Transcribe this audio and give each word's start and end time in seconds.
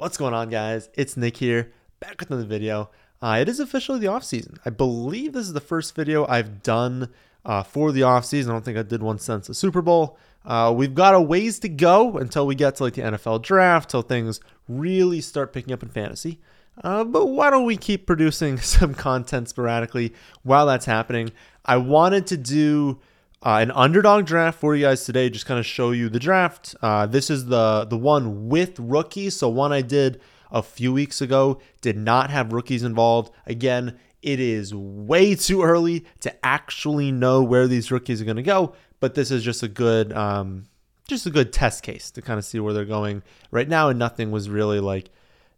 What's 0.00 0.16
going 0.16 0.32
on, 0.32 0.48
guys? 0.48 0.88
It's 0.94 1.18
Nick 1.18 1.36
here, 1.36 1.72
back 2.00 2.18
with 2.18 2.30
another 2.30 2.46
video. 2.46 2.88
Uh, 3.20 3.36
it 3.38 3.50
is 3.50 3.60
officially 3.60 3.98
the 3.98 4.06
off 4.06 4.24
season. 4.24 4.56
I 4.64 4.70
believe 4.70 5.34
this 5.34 5.44
is 5.44 5.52
the 5.52 5.60
first 5.60 5.94
video 5.94 6.26
I've 6.26 6.62
done 6.62 7.10
uh, 7.44 7.64
for 7.64 7.92
the 7.92 8.04
off 8.04 8.24
season. 8.24 8.50
I 8.50 8.54
don't 8.54 8.64
think 8.64 8.78
I 8.78 8.82
did 8.82 9.02
one 9.02 9.18
since 9.18 9.48
the 9.48 9.52
Super 9.52 9.82
Bowl. 9.82 10.16
Uh, 10.42 10.72
we've 10.74 10.94
got 10.94 11.14
a 11.14 11.20
ways 11.20 11.58
to 11.58 11.68
go 11.68 12.16
until 12.16 12.46
we 12.46 12.54
get 12.54 12.76
to 12.76 12.84
like 12.84 12.94
the 12.94 13.02
NFL 13.02 13.42
draft, 13.42 13.90
till 13.90 14.00
things 14.00 14.40
really 14.68 15.20
start 15.20 15.52
picking 15.52 15.74
up 15.74 15.82
in 15.82 15.90
fantasy. 15.90 16.38
Uh, 16.82 17.04
but 17.04 17.26
why 17.26 17.50
don't 17.50 17.66
we 17.66 17.76
keep 17.76 18.06
producing 18.06 18.56
some 18.62 18.94
content 18.94 19.50
sporadically 19.50 20.14
while 20.44 20.64
that's 20.64 20.86
happening? 20.86 21.30
I 21.66 21.76
wanted 21.76 22.26
to 22.28 22.38
do 22.38 23.00
uh, 23.42 23.58
an 23.60 23.70
underdog 23.70 24.26
draft 24.26 24.60
for 24.60 24.74
you 24.76 24.84
guys 24.84 25.04
today. 25.04 25.30
Just 25.30 25.46
kind 25.46 25.58
of 25.58 25.64
show 25.64 25.92
you 25.92 26.08
the 26.08 26.18
draft. 26.18 26.74
Uh, 26.82 27.06
this 27.06 27.30
is 27.30 27.46
the 27.46 27.86
the 27.88 27.96
one 27.96 28.48
with 28.48 28.78
rookies. 28.78 29.36
So 29.36 29.48
one 29.48 29.72
I 29.72 29.82
did 29.82 30.20
a 30.50 30.62
few 30.62 30.92
weeks 30.92 31.20
ago 31.20 31.60
did 31.80 31.96
not 31.96 32.30
have 32.30 32.52
rookies 32.52 32.82
involved. 32.82 33.32
Again, 33.46 33.98
it 34.22 34.40
is 34.40 34.74
way 34.74 35.34
too 35.34 35.62
early 35.62 36.04
to 36.20 36.34
actually 36.44 37.10
know 37.10 37.42
where 37.42 37.66
these 37.66 37.90
rookies 37.90 38.20
are 38.20 38.26
going 38.26 38.36
to 38.36 38.42
go. 38.42 38.74
But 38.98 39.14
this 39.14 39.30
is 39.30 39.42
just 39.42 39.62
a 39.62 39.68
good 39.68 40.12
um, 40.12 40.66
just 41.08 41.24
a 41.24 41.30
good 41.30 41.52
test 41.52 41.82
case 41.82 42.10
to 42.12 42.22
kind 42.22 42.38
of 42.38 42.44
see 42.44 42.60
where 42.60 42.74
they're 42.74 42.84
going 42.84 43.22
right 43.50 43.68
now. 43.68 43.88
And 43.88 43.98
nothing 43.98 44.30
was 44.30 44.50
really 44.50 44.80
like 44.80 45.10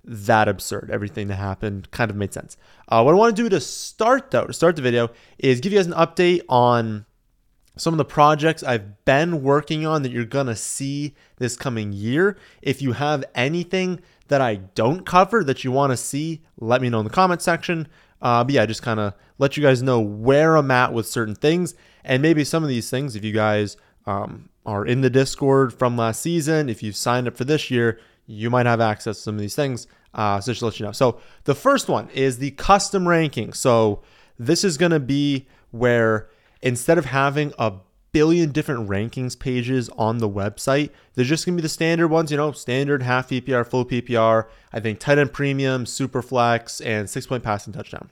that 0.05 0.47
absurd. 0.47 0.91
Everything 0.93 1.27
that 1.29 1.37
happened 1.37 1.91
kind 1.91 2.13
of 2.13 2.17
made 2.17 2.33
sense. 2.33 2.57
Uh, 2.89 3.03
what 3.03 3.13
I 3.13 3.19
want 3.19 3.37
to 3.37 3.43
do 3.43 3.49
to 3.49 3.61
start 3.61 4.31
though, 4.31 4.47
to 4.47 4.53
start 4.53 4.77
the 4.77 4.83
video, 4.83 5.11
is 5.39 5.61
give 5.61 5.73
you 5.73 5.79
guys 5.81 5.89
an 5.89 5.95
update 5.95 6.43
on 6.49 7.07
some 7.77 7.95
of 7.95 7.99
the 7.99 8.05
projects 8.05 8.63
I've 8.63 9.05
been 9.05 9.43
working 9.43 9.87
on 9.87 10.03
that 10.03 10.13
you're 10.13 10.25
going 10.25 10.47
to 10.47 10.57
see 10.57 11.15
this 11.37 11.57
coming 11.57 11.93
year. 11.93 12.37
If 12.61 12.83
you 12.83 12.93
have 12.93 13.25
anything 13.35 14.01
that 14.29 14.41
I 14.41 14.57
don't 14.57 15.07
cover 15.07 15.43
that 15.45 15.65
you 15.65 15.73
want 15.73 15.93
to 15.93 15.97
see, 15.97 16.43
let 16.59 16.83
me 16.83 16.91
know 16.91 17.01
in 17.01 17.05
the 17.05 17.11
comment 17.11 17.43
section. 17.43 17.89
Uh, 18.21 18.45
but 18.45 18.55
yeah, 18.55 18.63
I 18.63 18.67
just 18.67 18.83
kind 18.83 19.01
of 19.01 19.15
let 19.39 19.57
you 19.57 19.63
guys 19.63 19.83
know 19.83 20.01
where 20.01 20.57
I'm 20.57 20.71
at 20.71 20.93
with 20.93 21.07
certain 21.07 21.35
things. 21.35 21.75
And 22.05 22.23
maybe 22.23 22.45
some 22.45 22.63
of 22.63 22.69
these 22.69 22.91
things, 22.91 23.17
if 23.17 23.25
you 23.25 23.33
guys 23.33 23.77
um, 24.07 24.49
are 24.67 24.85
in 24.85 25.01
the 25.01 25.11
Discord 25.11 25.73
from 25.73 25.97
last 25.97 26.21
season, 26.21 26.69
if 26.69 26.83
you've 26.83 26.97
signed 26.97 27.27
up 27.27 27.37
for 27.37 27.45
this 27.45 27.71
year, 27.71 27.99
you 28.27 28.51
might 28.51 28.67
have 28.67 28.81
access 28.81 29.17
to 29.17 29.23
some 29.23 29.35
of 29.35 29.41
these 29.41 29.57
things. 29.57 29.87
Uh, 30.15 30.41
so 30.41 30.53
just 30.53 30.61
to 30.61 30.67
let 30.67 30.79
you 30.79 30.87
know. 30.87 30.93
So 30.93 31.21
the 31.45 31.55
first 31.55 31.89
one 31.89 32.09
is 32.11 32.39
the 32.39 32.51
custom 32.53 33.09
ranking. 33.09 33.53
So 33.53 34.03
this 34.39 34.63
is 34.63 34.77
going 34.77 34.93
to 34.93 35.01
be 35.01 35.47
where 35.71 36.29
instead 36.63 36.99
of 36.99 37.07
having 37.07 37.53
a 37.59 37.75
billion 38.13 38.53
different 38.53 38.89
rankings 38.89 39.39
pages 39.39 39.89
on 39.91 40.19
the 40.19 40.29
website, 40.29 40.91
there's 41.15 41.29
just 41.29 41.45
gonna 41.45 41.57
be 41.57 41.63
the 41.63 41.69
standard 41.69 42.09
ones, 42.09 42.31
you 42.31 42.37
know, 42.37 42.53
standard 42.53 43.03
half 43.03 43.31
PPR, 43.31 43.67
full 43.67 43.85
PPR, 43.85 44.47
I 44.73 44.81
think 44.81 45.01
tight 45.01 45.19
end 45.19 45.33
premium, 45.33 45.87
super 45.87 46.23
flex, 46.23 46.81
and 46.81 47.09
six 47.09 47.27
point 47.27 47.43
passing 47.43 47.73
touchdown. 47.73 48.11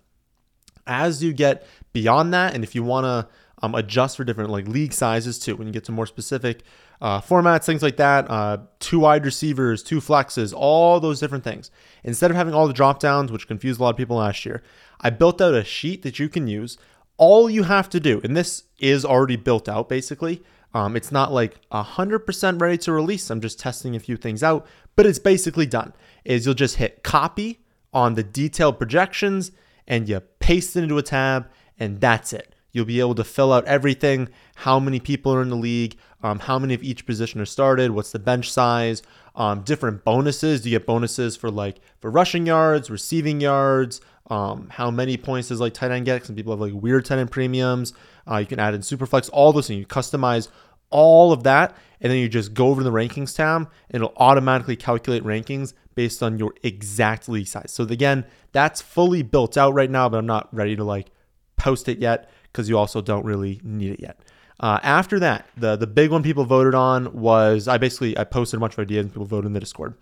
As 0.87 1.23
you 1.23 1.33
get 1.33 1.67
beyond 1.93 2.35
that, 2.35 2.55
and 2.55 2.65
if 2.65 2.75
you 2.75 2.83
wanna 2.83 3.29
um, 3.63 3.75
adjust 3.75 4.17
for 4.17 4.25
different 4.25 4.51
like 4.51 4.67
league 4.67 4.93
sizes 4.93 5.39
too, 5.39 5.55
when 5.57 5.67
you 5.67 5.73
get 5.73 5.85
to 5.85 5.93
more 5.93 6.07
specific 6.07 6.63
uh, 7.03 7.21
formats, 7.21 7.65
things 7.65 7.83
like 7.83 7.97
that, 7.99 8.31
uh, 8.31 8.59
two 8.79 9.01
wide 9.01 9.25
receivers, 9.25 9.83
two 9.83 10.01
flexes, 10.01 10.53
all 10.57 10.99
those 11.01 11.21
different 11.21 11.45
things. 11.45 11.71
Instead 12.05 12.31
of 12.31 12.37
having 12.37 12.55
all 12.55 12.67
the 12.67 12.75
drop 12.75 13.01
downs, 13.01 13.31
which 13.31 13.47
confused 13.47 13.81
a 13.81 13.83
lot 13.83 13.91
of 13.91 13.97
people 13.97 14.17
last 14.17 14.45
year, 14.45 14.63
I 15.01 15.11
built 15.11 15.41
out 15.41 15.55
a 15.55 15.65
sheet 15.65 16.03
that 16.03 16.19
you 16.19 16.29
can 16.29 16.47
use 16.47 16.79
all 17.21 17.51
you 17.51 17.65
have 17.65 17.91
to 17.91 18.01
do, 18.01 18.19
and 18.25 18.35
this 18.35 18.65
is 18.79 19.05
already 19.05 19.37
built 19.37 19.69
out 19.69 19.89
basically. 19.89 20.43
Um, 20.73 20.97
it's 20.97 21.13
not 21.13 21.33
like 21.33 21.61
100% 21.71 22.61
ready 22.61 22.79
to 22.79 22.93
release. 22.93 23.29
I'm 23.29 23.41
just 23.41 23.61
testing 23.61 23.95
a 23.95 24.01
few 24.01 24.17
things 24.17 24.43
out, 24.43 24.67
but 24.97 25.05
it's 25.05 25.19
basically 25.19 25.67
done. 25.67 25.93
Is 26.25 26.47
you'll 26.47 26.55
just 26.55 26.77
hit 26.77 27.03
copy 27.03 27.61
on 27.93 28.15
the 28.15 28.23
detailed 28.23 28.79
projections 28.79 29.53
and 29.87 30.09
you 30.09 30.21
paste 30.39 30.77
it 30.77 30.85
into 30.85 30.97
a 30.97 31.03
tab, 31.03 31.51
and 31.79 32.01
that's 32.01 32.33
it. 32.33 32.55
You'll 32.73 32.87
be 32.87 33.01
able 33.01 33.17
to 33.17 33.25
fill 33.25 33.53
out 33.53 33.65
everything 33.67 34.29
how 34.55 34.79
many 34.79 35.01
people 35.01 35.35
are 35.35 35.43
in 35.43 35.51
the 35.51 35.57
league, 35.57 35.97
um, 36.23 36.39
how 36.39 36.59
many 36.59 36.73
of 36.73 36.83
each 36.83 37.05
position 37.05 37.41
are 37.41 37.47
started, 37.47 37.91
what's 37.91 38.13
the 38.13 38.19
bench 38.19 38.51
size, 38.51 39.03
um, 39.35 39.63
different 39.63 40.05
bonuses. 40.05 40.63
Do 40.63 40.71
you 40.71 40.79
get 40.79 40.87
bonuses 40.87 41.37
for 41.37 41.51
like 41.51 41.81
for 42.01 42.11
rushing 42.11 42.47
yards, 42.47 42.89
receiving 42.89 43.41
yards, 43.41 44.01
um, 44.31 44.69
how 44.71 44.91
many 44.91 45.17
points 45.17 45.49
does 45.49 45.61
like 45.61 45.75
tight 45.75 45.91
end 45.91 46.07
get? 46.07 46.25
Some 46.25 46.37
people 46.37 46.53
have 46.53 46.61
like 46.61 46.73
weird 46.73 47.05
tight 47.05 47.19
end 47.19 47.31
premiums. 47.31 47.93
Uh, 48.31 48.37
you 48.37 48.47
can 48.47 48.61
add 48.61 48.75
in 48.75 48.81
Superflex, 48.81 49.29
all 49.33 49.53
those 49.53 49.67
things. 49.67 49.81
You 49.81 49.87
customize 49.87 50.49
all 50.91 51.33
of 51.33 51.43
that, 51.43 51.77
and 52.01 52.11
then 52.11 52.19
you 52.19 52.29
just 52.29 52.55
go 52.55 52.69
over 52.69 52.81
to 52.81 52.85
the 52.85 52.93
rankings 52.93 53.35
tab, 53.35 53.71
and 53.91 54.03
it'll 54.03 54.15
automatically 54.17 54.77
calculate 54.77 55.25
rankings 55.25 55.75
based 55.95 56.23
on 56.23 56.39
your 56.39 56.55
exact 56.63 57.29
league 57.29 57.49
size. 57.49 57.73
So 57.73 57.85
again, 57.85 58.25
that's 58.53 58.81
fully 58.81 59.23
built 59.23 59.57
out 59.57 59.75
right 59.75 59.91
now, 59.91 60.09
but 60.09 60.19
I'm 60.19 60.27
not 60.27 60.49
ready 60.55 60.77
to 60.77 60.85
like 60.85 61.11
post 61.57 61.89
it 61.89 61.99
yet 61.99 62.31
because 62.45 62.69
you 62.69 62.79
also 62.79 63.01
don't 63.01 63.25
really 63.25 63.61
need 63.65 63.93
it 63.93 64.01
yet. 64.01 64.21
Uh, 64.61 64.79
after 64.83 65.19
that, 65.19 65.47
the 65.57 65.77
the 65.77 65.87
big 65.87 66.11
one 66.11 66.23
people 66.23 66.45
voted 66.45 66.75
on 66.75 67.13
was 67.15 67.67
I 67.67 67.79
basically 67.79 68.17
I 68.17 68.25
posted 68.25 68.59
a 68.59 68.61
bunch 68.61 68.75
of 68.75 68.79
ideas 68.79 69.07
and 69.07 69.13
people 69.13 69.27
voted 69.27 69.47
in 69.47 69.55
the 69.55 69.61
Discord 69.61 69.95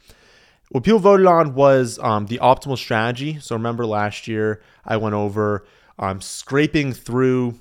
what 0.71 0.85
people 0.85 0.99
voted 0.99 1.27
on 1.27 1.55
was 1.55 1.99
um, 2.01 2.27
the 2.27 2.39
optimal 2.39 2.77
strategy. 2.77 3.39
So 3.41 3.57
remember 3.57 3.87
last 3.87 4.29
year 4.29 4.61
I 4.85 4.97
went 4.97 5.15
over 5.15 5.67
um, 5.99 6.21
scraping 6.21 6.93
through 6.93 7.61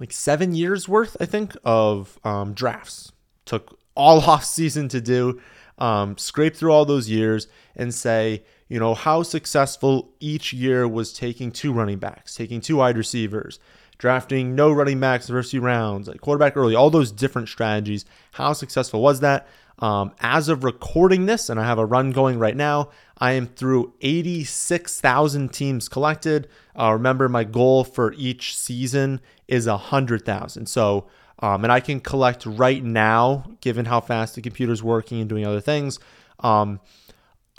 like 0.00 0.12
seven 0.12 0.54
years 0.54 0.88
worth, 0.88 1.16
I 1.20 1.26
think, 1.26 1.56
of 1.64 2.18
um, 2.24 2.54
drafts. 2.54 3.12
Took 3.44 3.78
all 3.94 4.20
off 4.30 4.44
season 4.44 4.88
to 4.90 5.00
do. 5.00 5.40
Um, 5.78 6.16
scrape 6.16 6.56
through 6.56 6.72
all 6.72 6.86
those 6.86 7.10
years 7.10 7.48
and 7.74 7.94
say, 7.94 8.44
you 8.68 8.80
know, 8.80 8.94
how 8.94 9.22
successful 9.22 10.14
each 10.20 10.54
year 10.54 10.88
was 10.88 11.12
taking 11.12 11.52
two 11.52 11.70
running 11.70 11.98
backs, 11.98 12.34
taking 12.34 12.62
two 12.62 12.76
wide 12.76 12.96
receivers, 12.96 13.60
drafting 13.98 14.54
no 14.54 14.72
running 14.72 14.98
backs 14.98 15.26
the 15.26 15.34
first 15.34 15.50
few 15.50 15.60
rounds, 15.60 16.08
like 16.08 16.22
quarterback 16.22 16.56
early, 16.56 16.74
all 16.74 16.88
those 16.88 17.12
different 17.12 17.48
strategies. 17.48 18.06
How 18.32 18.54
successful 18.54 19.02
was 19.02 19.20
that? 19.20 19.46
Um, 19.78 20.12
as 20.20 20.48
of 20.48 20.64
recording 20.64 21.26
this, 21.26 21.50
and 21.50 21.60
I 21.60 21.64
have 21.64 21.78
a 21.78 21.84
run 21.84 22.10
going 22.10 22.38
right 22.38 22.56
now, 22.56 22.90
I 23.18 23.32
am 23.32 23.46
through 23.46 23.92
86,000 24.00 25.52
teams 25.52 25.88
collected. 25.88 26.48
Uh, 26.78 26.92
remember, 26.92 27.28
my 27.28 27.44
goal 27.44 27.84
for 27.84 28.14
each 28.14 28.56
season 28.56 29.20
is 29.48 29.66
100,000. 29.66 30.66
So, 30.66 31.06
um, 31.40 31.64
and 31.64 31.72
I 31.72 31.80
can 31.80 32.00
collect 32.00 32.46
right 32.46 32.82
now, 32.82 33.44
given 33.60 33.84
how 33.84 34.00
fast 34.00 34.34
the 34.34 34.42
computer's 34.42 34.82
working 34.82 35.20
and 35.20 35.28
doing 35.28 35.46
other 35.46 35.60
things, 35.60 35.98
um, 36.40 36.80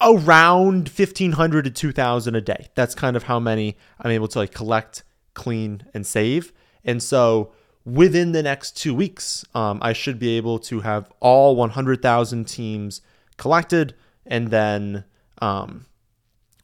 around 0.02 0.90
1,500 0.90 1.66
to 1.66 1.72
2,000 1.72 2.36
a 2.36 2.42
day. 2.42 2.68
That's 2.76 2.96
kind 2.96 3.16
of 3.16 3.24
how 3.24 3.40
many 3.40 3.78
I'm 4.00 4.12
able 4.12 4.28
to 4.30 4.40
like 4.40 4.54
collect, 4.54 5.04
clean, 5.36 5.84
and 5.94 6.06
save. 6.06 6.52
And 6.84 7.02
so, 7.02 7.52
within 7.88 8.34
the 8.34 8.44
next 8.44 8.76
two 8.76 8.94
weeks, 8.94 9.46
um, 9.56 9.80
I 9.82 9.94
should 9.94 10.20
be 10.20 10.36
able 10.36 10.60
to 10.60 10.82
have 10.82 11.10
all 11.22 11.56
100,000 11.56 12.46
teams 12.46 13.02
collected. 13.38 13.96
And 14.26 14.50
then 14.50 15.06
um, 15.42 15.86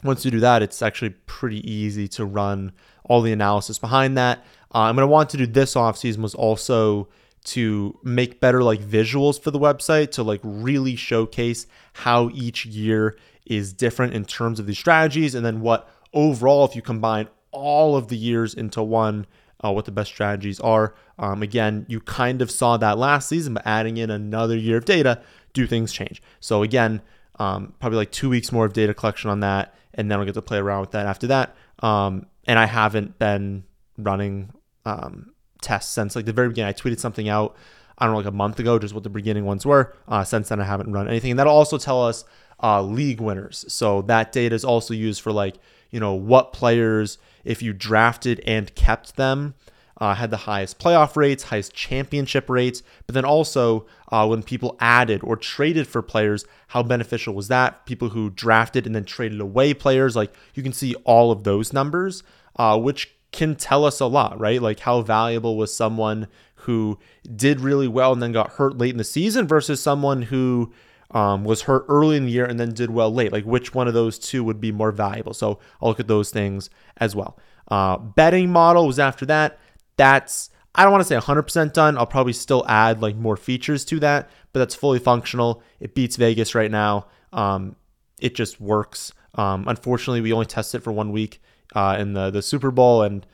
once 0.04 0.26
you 0.26 0.32
do 0.32 0.42
that, 0.42 0.62
it's 0.62 0.82
actually 0.82 1.12
pretty 1.26 1.70
easy 1.70 2.10
to 2.10 2.26
run 2.26 2.74
all 3.06 3.22
the 3.22 3.32
analysis 3.32 3.80
behind 3.80 4.18
that. 4.18 4.40
Uh, 4.76 4.80
I'm 4.80 4.96
going 4.96 5.04
to 5.04 5.12
want 5.12 5.30
to 5.30 5.38
do 5.38 5.48
this 5.48 5.78
off 5.78 5.98
season 5.98 6.22
was 6.22 6.36
also 6.36 7.08
to 7.46 7.98
make 8.04 8.42
better 8.42 8.62
like 8.62 8.82
visuals 8.82 9.42
for 9.42 9.52
the 9.52 9.60
website 9.60 10.12
to 10.12 10.24
like 10.24 10.42
really 10.44 10.98
showcase 10.98 11.68
how 11.94 12.30
each 12.34 12.66
year 12.66 13.18
is 13.46 13.72
different 13.72 14.14
in 14.14 14.26
terms 14.26 14.60
of 14.60 14.66
these 14.66 14.80
strategies 14.80 15.36
and 15.36 15.46
then 15.46 15.60
what 15.60 15.90
overall 16.14 16.64
if 16.64 16.74
you 16.74 16.82
combine 16.82 17.28
all 17.52 17.98
of 17.98 18.08
the 18.08 18.16
years 18.16 18.54
into 18.54 18.82
one 18.82 19.28
uh, 19.64 19.72
what 19.72 19.86
the 19.86 19.92
best 19.92 20.10
strategies 20.10 20.60
are. 20.60 20.94
Um, 21.18 21.42
again, 21.42 21.86
you 21.88 22.00
kind 22.02 22.42
of 22.42 22.52
saw 22.52 22.78
that 22.78 22.98
last 22.98 23.30
season, 23.30 23.54
but 23.54 23.64
adding 23.66 23.98
in 23.98 24.10
another 24.10 24.58
year 24.58 24.78
of 24.78 24.86
data, 24.86 25.22
do 25.54 25.68
things 25.68 25.94
change? 25.94 26.22
So 26.40 26.64
again, 26.64 27.02
um, 27.40 27.74
probably 27.80 27.98
like 27.98 28.12
two 28.12 28.30
weeks 28.30 28.52
more 28.52 28.66
of 28.66 28.74
data 28.74 28.94
collection 28.94 29.30
on 29.30 29.40
that, 29.40 29.74
and 29.94 30.10
then 30.10 30.20
I'll 30.20 30.26
get 30.26 30.34
to 30.36 30.42
play 30.42 30.58
around 30.58 30.82
with 30.82 30.92
that 30.92 31.06
after 31.06 31.28
that. 31.28 31.56
Um, 31.80 32.26
and 32.46 32.60
I 32.60 32.66
haven't 32.66 33.18
been 33.20 33.64
running 33.98 34.52
um, 34.86 35.34
tests 35.62 35.94
since 35.94 36.16
like 36.16 36.26
the 36.26 36.34
very 36.34 36.50
beginning. 36.50 36.70
I 36.70 36.74
tweeted 36.74 37.00
something 37.00 37.30
out, 37.30 37.56
I 37.98 38.06
don't 38.06 38.14
know, 38.14 38.18
like 38.18 38.28
a 38.28 38.32
month 38.32 38.60
ago, 38.60 38.80
just 38.80 38.94
what 38.94 39.04
the 39.04 39.10
beginning 39.10 39.46
ones 39.46 39.66
were. 39.66 39.96
Uh, 40.08 40.24
since 40.24 40.50
then, 40.50 40.60
I 40.60 40.66
haven't 40.66 40.92
run 40.92 41.08
anything, 41.08 41.32
and 41.32 41.40
that'll 41.40 41.54
also 41.54 41.78
tell 41.78 42.04
us 42.04 42.26
uh, 42.62 42.82
league 42.82 43.22
winners. 43.22 43.66
So 43.68 44.02
that 44.04 44.32
data 44.32 44.56
is 44.56 44.66
also 44.66 44.94
used 44.94 45.22
for 45.22 45.32
like 45.32 45.56
you 45.94 46.00
know 46.00 46.14
what 46.14 46.52
players 46.52 47.18
if 47.44 47.62
you 47.62 47.74
drafted 47.74 48.42
and 48.46 48.74
kept 48.74 49.16
them, 49.16 49.54
uh, 50.00 50.16
had 50.16 50.32
the 50.32 50.38
highest 50.38 50.80
playoff 50.80 51.16
rates, 51.16 51.44
highest 51.44 51.74
championship 51.74 52.50
rates, 52.50 52.82
but 53.06 53.14
then 53.14 53.26
also 53.26 53.86
uh, 54.12 54.26
when 54.26 54.42
people 54.42 54.76
added 54.80 55.22
or 55.24 55.36
traded 55.36 55.88
for 55.88 56.02
players, 56.02 56.46
how 56.70 56.82
beneficial 56.82 57.34
was 57.34 57.48
that? 57.48 57.86
People 57.86 58.10
who 58.10 58.30
drafted 58.30 58.86
and 58.86 58.96
then 58.96 59.06
traded 59.06 59.40
away 59.40 59.74
players, 59.74 60.16
like 60.16 60.34
you 60.56 60.64
can 60.64 60.74
see 60.74 60.96
all 61.04 61.32
of 61.32 61.44
those 61.44 61.72
numbers, 61.72 62.24
uh, 62.56 62.78
which 62.78 63.16
can 63.32 63.56
tell 63.56 63.86
us 63.86 64.00
a 64.00 64.06
lot, 64.06 64.40
right? 64.40 64.62
Like 64.62 64.80
how 64.80 65.02
valuable 65.02 65.58
was 65.58 65.76
someone 65.76 66.28
who 66.56 66.98
did 67.36 67.60
really 67.60 67.88
well 67.88 68.14
and 68.14 68.22
then 68.22 68.32
got 68.32 68.52
hurt 68.54 68.78
late 68.78 68.92
in 68.92 68.98
the 68.98 69.04
season 69.04 69.48
versus 69.48 69.82
someone 69.82 70.24
who 70.24 70.72
um, 71.14 71.44
was 71.44 71.64
hurt 71.64 71.86
early 71.88 72.18
in 72.18 72.26
the 72.26 72.32
year 72.32 72.46
and 72.46 72.60
then 72.60 72.74
did 72.74 72.90
well 72.90 73.14
late. 73.14 73.32
Like 73.32 73.46
which 73.46 73.74
one 73.74 73.88
of 73.88 73.94
those 73.94 74.18
two 74.18 74.44
would 74.44 74.60
be 74.60 74.72
more 74.72 74.92
valuable? 74.92 75.34
So 75.34 75.60
I'll 75.82 75.90
look 75.90 76.00
at 76.00 76.08
those 76.08 76.32
things 76.32 76.70
as 76.98 77.16
well. 77.16 77.38
Uh, 77.68 77.98
betting 77.98 78.50
model 78.50 78.88
was 78.88 79.00
after 79.00 79.26
that. 79.28 79.60
That's 79.96 80.50
I 80.76 80.84
don't 80.84 80.92
want 80.92 81.02
to 81.02 81.08
say 81.08 81.16
100% 81.16 81.74
done. 81.74 81.98
I'll 81.98 82.08
probably 82.08 82.34
still 82.34 82.66
add 82.68 83.02
like 83.02 83.16
more 83.16 83.38
features 83.38 83.86
to 83.86 84.00
that, 84.00 84.30
but 84.52 84.60
that's 84.60 84.74
fully 84.74 85.00
functional. 85.00 85.62
It 85.80 85.94
beats 85.94 86.16
Vegas 86.16 86.56
right 86.56 86.72
now. 86.72 87.08
Um, 87.32 87.76
it 88.20 88.34
just 88.34 88.60
works. 88.60 89.14
Um, 89.36 89.66
unfortunately, 89.68 90.22
we 90.22 90.34
only 90.34 90.48
tested 90.48 90.82
it 90.82 90.84
for 90.84 90.92
one 90.92 91.12
week 91.12 91.42
uh, 91.76 91.98
in 92.00 92.14
the 92.14 92.30
the 92.30 92.42
Super 92.42 92.72
Bowl, 92.72 93.04
and 93.04 93.26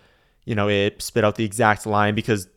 you 0.45 0.55
know 0.55 0.67
it 0.69 1.01
spit 1.01 1.23
out 1.23 1.35
the 1.35 1.45
exact 1.45 1.85
line 1.85 2.15
because 2.15 2.47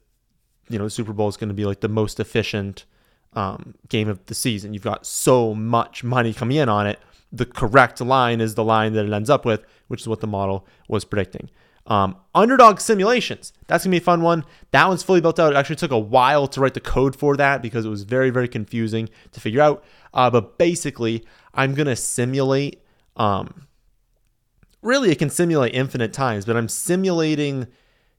you 0.69 0.79
know 0.79 0.85
the 0.85 0.91
Super 0.91 1.13
Bowl 1.13 1.29
is 1.29 1.37
going 1.37 1.49
to 1.49 1.55
be 1.55 1.65
like 1.65 1.81
the 1.81 1.89
most 1.89 2.19
efficient 2.19 2.85
um, 3.35 3.75
game 3.89 4.09
of 4.09 4.25
the 4.27 4.35
season. 4.35 4.75
You've 4.75 4.83
got 4.83 5.07
so 5.07 5.55
much 5.55 6.05
money 6.05 6.33
coming 6.33 6.57
in 6.57 6.69
on 6.69 6.87
it. 6.87 6.99
The 7.33 7.47
correct 7.47 8.01
line 8.01 8.41
is 8.41 8.55
the 8.55 8.65
line 8.65 8.93
that 8.93 9.07
it 9.07 9.13
ends 9.13 9.31
up 9.31 9.45
with, 9.45 9.65
which 9.89 10.03
is 10.03 10.09
what 10.09 10.21
the 10.21 10.27
model 10.27 10.67
was 10.89 11.05
predicting. 11.05 11.49
Um, 11.87 12.17
underdog 12.35 12.79
simulations. 12.79 13.53
That's 13.67 13.85
gonna 13.85 13.93
be 13.93 13.99
a 13.99 14.01
fun 14.01 14.23
one. 14.23 14.45
That 14.71 14.87
one's 14.87 15.03
fully 15.03 15.21
built 15.21 15.41
out. 15.41 15.53
It 15.53 15.57
actually 15.57 15.77
took 15.77 15.91
a 15.91 15.99
while 15.99 16.47
to 16.49 16.61
write 16.61 16.75
the 16.75 16.81
code 16.81 17.17
for 17.17 17.37
that 17.37 17.61
because 17.61 17.85
it 17.85 17.89
was 17.89 18.05
very, 18.05 18.31
very 18.31 18.49
confusing 18.49 19.09
to 19.33 19.41
figure 19.41 19.61
out. 19.61 19.85
Uh, 20.15 20.31
but 20.31 20.59
basically, 20.59 21.25
I'm 21.55 21.75
gonna 21.75 21.97
simulate. 21.97 22.83
Um, 23.17 23.67
really, 24.81 25.11
it 25.11 25.19
can 25.19 25.31
simulate 25.31 25.75
infinite 25.75 26.13
times, 26.13 26.45
but 26.45 26.57
I'm 26.57 26.69
simulating 26.69 27.67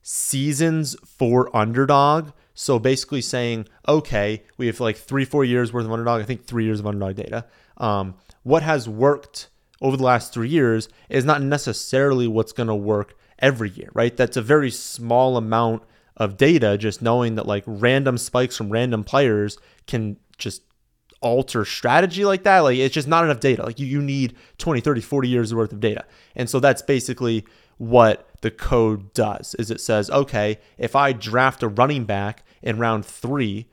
seasons 0.02 0.94
for 1.06 1.54
underdog. 1.56 2.32
So 2.54 2.78
basically, 2.78 3.20
saying, 3.20 3.68
okay, 3.88 4.44
we 4.56 4.66
have 4.68 4.80
like 4.80 4.96
three, 4.96 5.24
four 5.24 5.44
years 5.44 5.72
worth 5.72 5.84
of 5.84 5.92
underdog. 5.92 6.22
I 6.22 6.24
think 6.24 6.44
three 6.44 6.64
years 6.64 6.80
of 6.80 6.86
underdog 6.86 7.16
data. 7.16 7.46
Um, 7.76 8.14
what 8.44 8.62
has 8.62 8.88
worked 8.88 9.48
over 9.80 9.96
the 9.96 10.04
last 10.04 10.32
three 10.32 10.48
years 10.48 10.88
is 11.08 11.24
not 11.24 11.42
necessarily 11.42 12.28
what's 12.28 12.52
going 12.52 12.68
to 12.68 12.74
work 12.74 13.16
every 13.38 13.70
year, 13.70 13.90
right? 13.92 14.16
That's 14.16 14.36
a 14.36 14.42
very 14.42 14.70
small 14.70 15.36
amount 15.36 15.82
of 16.16 16.36
data, 16.36 16.78
just 16.78 17.02
knowing 17.02 17.34
that 17.34 17.46
like 17.46 17.64
random 17.66 18.18
spikes 18.18 18.56
from 18.56 18.70
random 18.70 19.02
players 19.02 19.58
can 19.86 20.16
just 20.38 20.62
alter 21.20 21.64
strategy 21.64 22.24
like 22.24 22.44
that. 22.44 22.60
Like 22.60 22.78
it's 22.78 22.94
just 22.94 23.08
not 23.08 23.24
enough 23.24 23.40
data. 23.40 23.64
Like 23.64 23.80
you, 23.80 23.86
you 23.86 24.00
need 24.00 24.36
20, 24.58 24.80
30, 24.80 25.00
40 25.00 25.28
years 25.28 25.54
worth 25.54 25.72
of 25.72 25.80
data. 25.80 26.04
And 26.36 26.48
so 26.48 26.60
that's 26.60 26.82
basically 26.82 27.44
what 27.78 28.28
the 28.40 28.50
code 28.50 29.12
does 29.14 29.54
is 29.58 29.70
it 29.70 29.80
says, 29.80 30.10
okay, 30.10 30.58
if 30.78 30.94
I 30.94 31.12
draft 31.12 31.62
a 31.62 31.68
running 31.68 32.04
back 32.04 32.44
in 32.62 32.78
round 32.78 33.06
three, 33.06 33.66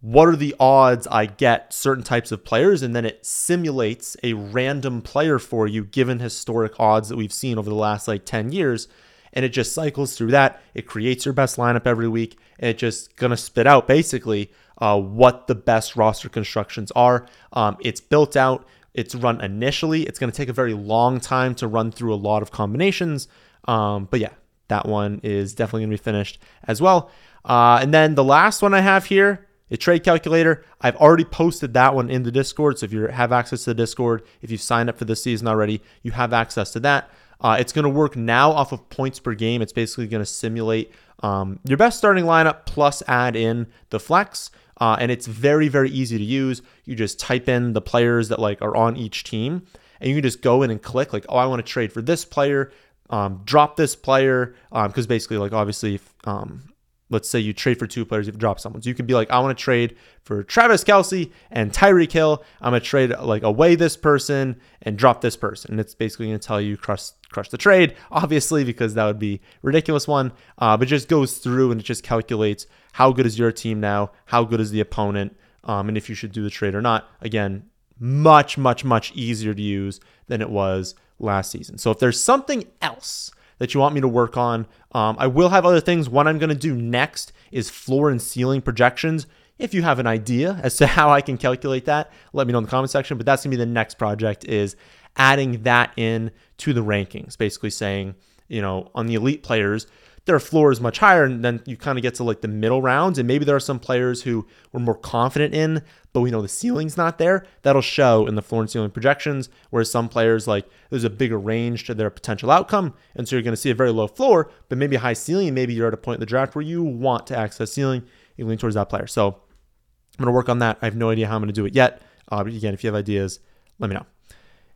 what 0.00 0.28
are 0.28 0.36
the 0.36 0.54
odds 0.58 1.06
I 1.06 1.26
get 1.26 1.72
certain 1.72 2.04
types 2.04 2.32
of 2.32 2.44
players? 2.44 2.82
And 2.82 2.96
then 2.96 3.04
it 3.04 3.24
simulates 3.24 4.16
a 4.22 4.32
random 4.32 5.02
player 5.02 5.38
for 5.38 5.66
you 5.66 5.84
given 5.84 6.18
historic 6.20 6.78
odds 6.78 7.08
that 7.10 7.16
we've 7.16 7.32
seen 7.32 7.58
over 7.58 7.68
the 7.68 7.76
last 7.76 8.08
like 8.08 8.24
10 8.24 8.52
years. 8.52 8.88
And 9.32 9.44
it 9.44 9.50
just 9.50 9.72
cycles 9.72 10.16
through 10.16 10.30
that. 10.32 10.60
It 10.74 10.86
creates 10.86 11.24
your 11.24 11.34
best 11.34 11.56
lineup 11.56 11.86
every 11.86 12.08
week. 12.08 12.38
And 12.58 12.70
it's 12.70 12.80
just 12.80 13.16
going 13.16 13.30
to 13.30 13.36
spit 13.36 13.66
out 13.66 13.86
basically 13.86 14.50
uh, 14.78 14.98
what 14.98 15.46
the 15.46 15.54
best 15.54 15.96
roster 15.96 16.28
constructions 16.28 16.90
are. 16.92 17.26
Um, 17.52 17.76
it's 17.80 18.00
built 18.00 18.36
out, 18.36 18.66
it's 18.94 19.14
run 19.14 19.40
initially. 19.40 20.02
It's 20.02 20.18
going 20.18 20.30
to 20.30 20.36
take 20.36 20.48
a 20.48 20.52
very 20.52 20.74
long 20.74 21.20
time 21.20 21.54
to 21.56 21.66
run 21.66 21.92
through 21.92 22.14
a 22.14 22.16
lot 22.16 22.42
of 22.42 22.50
combinations. 22.50 23.28
Um, 23.66 24.08
but 24.10 24.20
yeah, 24.20 24.32
that 24.68 24.86
one 24.86 25.20
is 25.22 25.54
definitely 25.54 25.82
going 25.82 25.90
to 25.90 25.98
be 25.98 26.02
finished 26.02 26.40
as 26.64 26.80
well. 26.80 27.10
Uh, 27.44 27.78
and 27.80 27.94
then 27.94 28.14
the 28.14 28.24
last 28.24 28.62
one 28.62 28.74
I 28.74 28.80
have 28.80 29.06
here 29.06 29.46
a 29.70 29.76
trade 29.76 30.02
calculator. 30.02 30.64
I've 30.80 30.96
already 30.96 31.24
posted 31.24 31.74
that 31.74 31.94
one 31.94 32.10
in 32.10 32.24
the 32.24 32.32
Discord. 32.32 32.78
So 32.78 32.86
if 32.86 32.92
you 32.92 33.06
have 33.06 33.32
access 33.32 33.64
to 33.64 33.70
the 33.70 33.74
Discord, 33.74 34.22
if 34.42 34.50
you've 34.50 34.60
signed 34.60 34.88
up 34.88 34.98
for 34.98 35.04
this 35.04 35.22
season 35.22 35.46
already, 35.46 35.80
you 36.02 36.12
have 36.12 36.32
access 36.32 36.72
to 36.72 36.80
that. 36.80 37.10
Uh, 37.40 37.56
it's 37.58 37.72
going 37.72 37.84
to 37.84 37.88
work 37.90 38.16
now 38.16 38.50
off 38.50 38.72
of 38.72 38.88
points 38.90 39.18
per 39.18 39.34
game. 39.34 39.62
It's 39.62 39.72
basically 39.72 40.06
going 40.08 40.22
to 40.22 40.26
simulate 40.26 40.92
um, 41.22 41.60
your 41.64 41.78
best 41.78 41.98
starting 41.98 42.24
lineup 42.24 42.66
plus 42.66 43.02
add 43.08 43.36
in 43.36 43.66
the 43.90 44.00
flex. 44.00 44.50
Uh, 44.80 44.96
and 44.98 45.12
it's 45.12 45.26
very, 45.26 45.68
very 45.68 45.90
easy 45.90 46.16
to 46.16 46.24
use. 46.24 46.62
You 46.84 46.96
just 46.96 47.20
type 47.20 47.48
in 47.48 47.74
the 47.74 47.82
players 47.82 48.28
that 48.30 48.38
like 48.38 48.62
are 48.62 48.74
on 48.74 48.96
each 48.96 49.24
team, 49.24 49.62
and 50.00 50.08
you 50.08 50.16
can 50.16 50.22
just 50.22 50.40
go 50.42 50.62
in 50.62 50.70
and 50.70 50.80
click 50.80 51.12
like, 51.12 51.26
oh, 51.28 51.36
I 51.36 51.46
want 51.46 51.64
to 51.64 51.70
trade 51.70 51.92
for 51.92 52.00
this 52.00 52.24
player, 52.24 52.72
um, 53.10 53.42
drop 53.44 53.76
this 53.76 53.94
player, 53.94 54.54
because 54.70 55.04
um, 55.04 55.08
basically, 55.08 55.36
like 55.36 55.52
obviously, 55.52 55.96
if, 55.96 56.14
um, 56.24 56.72
let's 57.10 57.28
say 57.28 57.38
you 57.38 57.52
trade 57.52 57.78
for 57.78 57.86
two 57.86 58.04
players, 58.04 58.26
you've 58.26 58.38
dropped 58.38 58.60
someone. 58.60 58.80
So 58.80 58.88
you 58.88 58.94
could 58.94 59.06
be 59.06 59.14
like, 59.14 59.30
I 59.30 59.40
want 59.40 59.56
to 59.56 59.62
trade 59.62 59.96
for 60.22 60.42
Travis 60.42 60.84
Kelce 60.84 61.30
and 61.50 61.72
Tyreek 61.72 62.12
Hill. 62.12 62.42
I'm 62.60 62.70
gonna 62.70 62.80
trade 62.80 63.10
like 63.18 63.42
away 63.42 63.74
this 63.74 63.96
person 63.96 64.60
and 64.82 64.96
drop 64.96 65.20
this 65.20 65.36
person. 65.36 65.72
And 65.72 65.80
it's 65.80 65.94
basically 65.94 66.26
gonna 66.26 66.38
tell 66.38 66.60
you 66.60 66.76
crush 66.76 67.10
crush 67.30 67.48
the 67.48 67.58
trade, 67.58 67.96
obviously, 68.10 68.64
because 68.64 68.94
that 68.94 69.04
would 69.04 69.18
be 69.18 69.40
ridiculous 69.62 70.08
one. 70.08 70.32
Uh, 70.58 70.76
but 70.76 70.88
just 70.88 71.08
goes 71.08 71.38
through 71.38 71.72
and 71.72 71.80
it 71.80 71.84
just 71.84 72.02
calculates 72.02 72.66
how 72.92 73.12
good 73.12 73.26
is 73.26 73.38
your 73.38 73.52
team 73.52 73.80
now, 73.80 74.12
how 74.26 74.44
good 74.44 74.60
is 74.60 74.70
the 74.70 74.80
opponent, 74.80 75.36
um, 75.64 75.88
and 75.88 75.96
if 75.96 76.08
you 76.08 76.14
should 76.14 76.32
do 76.32 76.42
the 76.42 76.50
trade 76.50 76.74
or 76.74 76.82
not. 76.82 77.08
Again, 77.20 77.64
much, 77.98 78.56
much, 78.56 78.84
much 78.84 79.12
easier 79.12 79.54
to 79.54 79.62
use 79.62 80.00
than 80.26 80.40
it 80.40 80.50
was 80.50 80.94
last 81.18 81.50
season. 81.50 81.78
So 81.78 81.90
if 81.90 81.98
there's 81.98 82.20
something 82.20 82.64
else 82.80 83.30
that 83.60 83.74
you 83.74 83.78
want 83.78 83.94
me 83.94 84.00
to 84.00 84.08
work 84.08 84.36
on. 84.36 84.66
Um, 84.92 85.16
I 85.18 85.28
will 85.28 85.50
have 85.50 85.64
other 85.64 85.80
things. 85.80 86.08
What 86.08 86.26
I'm 86.26 86.38
going 86.38 86.48
to 86.48 86.56
do 86.56 86.74
next 86.74 87.32
is 87.52 87.70
floor 87.70 88.10
and 88.10 88.20
ceiling 88.20 88.62
projections. 88.62 89.26
If 89.58 89.74
you 89.74 89.82
have 89.82 89.98
an 89.98 90.06
idea 90.06 90.58
as 90.62 90.76
to 90.78 90.86
how 90.98 91.10
I 91.10 91.20
can 91.20 91.38
calculate 91.38 91.84
that, 91.84 92.10
let 92.32 92.46
me 92.46 92.52
know 92.52 92.58
in 92.58 92.64
the 92.64 92.70
comment 92.70 92.90
section. 92.90 93.18
But 93.18 93.26
that's 93.26 93.44
going 93.44 93.52
to 93.52 93.56
be 93.56 93.62
the 93.62 93.70
next 93.70 93.94
project 93.98 94.44
is 94.46 94.76
adding 95.16 95.62
that 95.62 95.92
in 95.96 96.30
to 96.58 96.72
the 96.72 96.82
rankings, 96.82 97.36
basically 97.36 97.70
saying, 97.70 98.14
you 98.48 98.62
know, 98.62 98.90
on 98.94 99.06
the 99.06 99.14
elite 99.14 99.42
players, 99.42 99.86
their 100.26 100.38
floor 100.38 100.70
is 100.70 100.80
much 100.80 100.98
higher, 100.98 101.24
and 101.24 101.44
then 101.44 101.62
you 101.66 101.76
kind 101.76 101.98
of 101.98 102.02
get 102.02 102.14
to 102.16 102.24
like 102.24 102.40
the 102.40 102.48
middle 102.48 102.82
rounds, 102.82 103.18
and 103.18 103.26
maybe 103.26 103.44
there 103.44 103.56
are 103.56 103.60
some 103.60 103.78
players 103.78 104.22
who 104.22 104.46
we're 104.72 104.80
more 104.80 104.94
confident 104.94 105.54
in, 105.54 105.82
but 106.12 106.20
we 106.20 106.30
know 106.30 106.42
the 106.42 106.48
ceiling's 106.48 106.96
not 106.96 107.18
there. 107.18 107.46
That'll 107.62 107.82
show 107.82 108.26
in 108.26 108.34
the 108.34 108.42
floor 108.42 108.62
and 108.62 108.70
ceiling 108.70 108.90
projections. 108.90 109.48
Whereas 109.70 109.90
some 109.90 110.08
players 110.08 110.46
like 110.46 110.68
there's 110.90 111.04
a 111.04 111.10
bigger 111.10 111.38
range 111.38 111.84
to 111.86 111.94
their 111.94 112.10
potential 112.10 112.50
outcome, 112.50 112.94
and 113.14 113.28
so 113.28 113.36
you're 113.36 113.42
going 113.42 113.52
to 113.52 113.60
see 113.60 113.70
a 113.70 113.74
very 113.74 113.92
low 113.92 114.06
floor, 114.06 114.50
but 114.68 114.78
maybe 114.78 114.96
a 114.96 115.00
high 115.00 115.14
ceiling. 115.14 115.54
Maybe 115.54 115.72
you're 115.72 115.88
at 115.88 115.94
a 115.94 115.98
point 115.98 116.16
in 116.16 116.20
the 116.20 116.26
draft 116.26 116.54
where 116.54 116.62
you 116.62 116.82
want 116.82 117.26
to 117.28 117.36
access 117.36 117.72
ceiling, 117.72 118.04
you 118.36 118.46
lean 118.46 118.58
towards 118.58 118.74
that 118.74 118.88
player. 118.88 119.06
So 119.06 119.28
I'm 119.28 120.24
going 120.24 120.26
to 120.26 120.32
work 120.32 120.48
on 120.48 120.58
that. 120.58 120.78
I 120.82 120.86
have 120.86 120.96
no 120.96 121.10
idea 121.10 121.28
how 121.28 121.36
I'm 121.36 121.42
going 121.42 121.48
to 121.48 121.54
do 121.54 121.64
it 121.64 121.74
yet. 121.74 122.02
Uh, 122.30 122.44
but 122.44 122.52
again, 122.52 122.74
if 122.74 122.84
you 122.84 122.88
have 122.88 122.94
ideas, 122.94 123.40
let 123.78 123.88
me 123.88 123.94
know. 123.94 124.06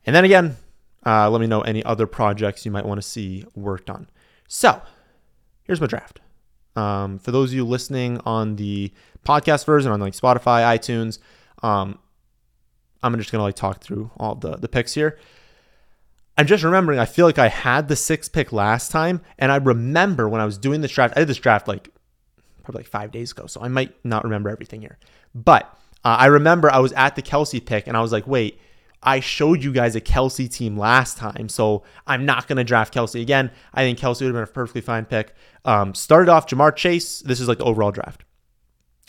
And 0.06 0.17
then 0.17 0.25
again, 0.25 0.56
uh, 1.06 1.29
let 1.31 1.40
me 1.40 1.47
know 1.47 1.61
any 1.61 1.85
other 1.85 2.06
projects 2.06 2.64
you 2.64 2.71
might 2.71 2.87
want 2.87 3.00
to 3.00 3.07
see 3.07 3.45
worked 3.54 3.90
on. 3.90 4.09
So 4.49 4.80
here's 5.64 5.80
my 5.80 5.87
draft. 5.87 6.21
Um, 6.76 7.18
for 7.18 7.30
those 7.30 7.50
of 7.50 7.54
you 7.54 7.64
listening 7.64 8.21
on 8.25 8.56
the 8.56 8.92
podcast 9.25 9.64
version 9.64 9.92
on 9.92 10.00
like 10.00 10.14
Spotify, 10.14 10.76
iTunes, 10.76 11.18
um, 11.62 11.99
I'm 13.02 13.16
just 13.18 13.30
gonna 13.30 13.44
like 13.44 13.54
talk 13.54 13.83
through 13.83 14.11
all 14.16 14.35
the 14.35 14.56
the 14.56 14.68
picks 14.68 14.94
here. 14.94 15.18
I'm 16.37 16.47
just 16.47 16.64
remembering. 16.64 16.99
I 16.99 17.04
feel 17.04 17.26
like 17.26 17.38
I 17.38 17.49
had 17.49 17.88
the 17.88 17.97
sixth 17.97 18.33
pick 18.33 18.52
last 18.52 18.90
time, 18.90 19.21
and 19.38 19.52
I 19.52 19.56
remember 19.56 20.28
when 20.28 20.40
I 20.40 20.47
was 20.47 20.59
doing 20.59 20.80
this 20.80 20.90
draft. 20.90 21.14
I 21.16 21.21
did 21.21 21.28
this 21.28 21.38
draft 21.38 21.68
like 21.68 21.90
probably 22.62 22.80
like 22.80 22.88
five 22.88 23.12
days 23.12 23.33
ago, 23.33 23.47
so 23.47 23.61
I 23.61 23.68
might 23.68 23.94
not 24.04 24.25
remember 24.25 24.49
everything 24.50 24.80
here. 24.80 24.99
But 25.35 25.64
uh, 26.04 26.16
I 26.18 26.26
remember 26.26 26.71
I 26.71 26.78
was 26.78 26.92
at 26.94 27.14
the 27.14 27.23
Kelce 27.23 27.64
pick, 27.64 27.87
and 27.87 27.97
I 27.97 28.00
was 28.00 28.11
like, 28.11 28.26
wait 28.26 28.59
I 29.04 29.20
showed 29.20 29.62
you 29.62 29.73
guys 29.73 29.94
a 29.94 30.00
Kelce 30.00 30.50
team 30.50 30.76
last 30.76 31.18
time, 31.18 31.49
so 31.49 31.82
I'm 32.06 32.25
not 32.25 32.49
going 32.49 32.56
to 32.56 32.64
draft 32.64 32.94
Kelce 32.94 33.20
again. 33.20 33.50
I 33.73 33.82
think 33.82 33.99
Kelce 33.99 34.23
would 34.23 34.28
have 34.28 34.34
been 34.34 34.42
a 34.42 34.46
perfectly 34.46 34.80
fine 34.80 35.04
pick. 35.04 35.34
Um, 35.64 35.94
started 35.94 36.30
off 36.30 36.49
Ja'Marr 36.49 36.75
Chase. 36.75 37.20
This 37.20 37.40
is 37.40 37.46
like 37.46 37.58
the 37.58 37.64
overall 37.64 37.92
draft. 37.92 38.25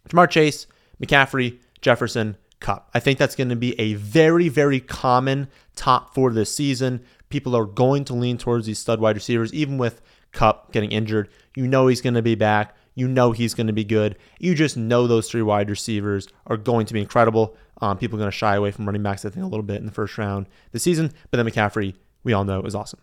Ja'Marr 0.10 0.30
Chase, 0.30 0.68
McCaffrey, 1.02 1.60
Jefferson, 1.82 2.38
Kupp. 2.60 2.90
I 2.94 3.00
think 3.00 3.20
that's 3.20 3.36
going 3.36 3.50
to 3.50 3.56
be 3.56 3.80
a 3.80 3.94
very, 3.96 4.50
very 4.50 4.80
common 4.80 5.48
top 5.76 6.14
four 6.14 6.32
this 6.32 6.54
season. 6.54 7.04
People 7.30 7.56
are 7.56 7.66
going 7.66 8.06
to 8.06 8.14
lean 8.14 8.38
towards 8.38 8.66
these 8.66 8.80
stud 8.80 9.00
wide 9.00 9.16
receivers, 9.16 9.54
even 9.54 9.78
with 9.78 10.02
Kupp 10.32 10.72
getting 10.72 10.92
injured. 10.92 11.30
You 11.56 11.68
know 11.68 11.88
he's 11.88 12.02
going 12.02 12.14
to 12.14 12.22
be 12.22 12.36
back. 12.36 12.76
You 12.96 13.08
know 13.08 13.34
he's 13.34 13.54
going 13.54 13.68
to 13.68 13.74
be 13.74 13.84
good. 13.84 14.18
You 14.40 14.56
just 14.56 14.78
know 14.78 15.06
those 15.06 15.30
three 15.30 15.42
wide 15.42 15.70
receivers 15.70 16.28
are 16.48 16.58
going 16.58 16.86
to 16.86 16.94
be 16.94 17.02
incredible. 17.02 17.58
Um, 17.82 17.98
people 17.98 18.18
are 18.18 18.22
going 18.22 18.32
to 18.32 18.38
shy 18.38 18.56
away 18.56 18.72
from 18.72 18.86
running 18.86 19.04
backs, 19.04 19.26
I 19.26 19.30
think, 19.30 19.44
a 19.44 19.48
little 19.48 19.64
bit 19.64 19.78
in 19.78 19.86
the 19.86 19.92
first 19.92 20.18
round 20.18 20.48
this 20.72 20.84
season. 20.84 21.12
But 21.30 21.38
then 21.38 21.46
McCaffrey, 21.46 21.96
we 22.24 22.34
all 22.34 22.46
know, 22.46 22.62
is 22.62 22.76
awesome. 22.76 23.00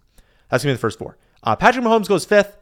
That's 0.48 0.64
going 0.64 0.74
to 0.74 0.76
be 0.76 0.78
the 0.78 0.82
first 0.82 0.98
four. 0.98 1.18
Uh, 1.42 1.56
Patrick 1.56 1.84
Mahomes 1.84 2.08
goes 2.08 2.24
fifth. 2.24 2.56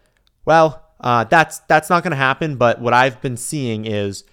Well, 0.45 0.83
uh, 1.01 1.25
that's 1.25 1.61
that's 1.61 1.91
not 1.91 2.03
going 2.03 2.13
to 2.13 2.17
happen. 2.17 2.57
But 2.57 2.81
what 2.81 2.95
I've 2.95 3.21
been 3.21 3.37
seeing 3.37 3.85
is 3.85 4.25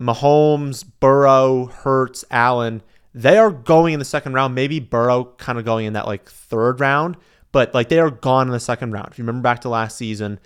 Mahomes, 0.00 0.84
Burrow, 1.00 1.66
Hurts, 1.66 2.24
Allen. 2.30 2.82
They 3.14 3.38
are 3.38 3.50
going 3.50 3.94
in 3.94 3.98
the 3.98 4.04
second 4.04 4.34
round. 4.34 4.54
Maybe 4.54 4.80
Burrow 4.80 5.24
kind 5.38 5.58
of 5.58 5.64
going 5.64 5.86
in 5.86 5.94
that 5.94 6.06
like 6.06 6.28
third 6.28 6.80
round, 6.80 7.16
but 7.50 7.72
like 7.72 7.88
they 7.88 7.98
are 7.98 8.10
gone 8.10 8.46
in 8.46 8.52
the 8.52 8.60
second 8.60 8.92
round. 8.92 9.08
If 9.10 9.18
you 9.18 9.24
remember 9.24 9.42
back 9.42 9.60
to 9.62 9.68
last 9.68 9.96
season, 9.96 10.38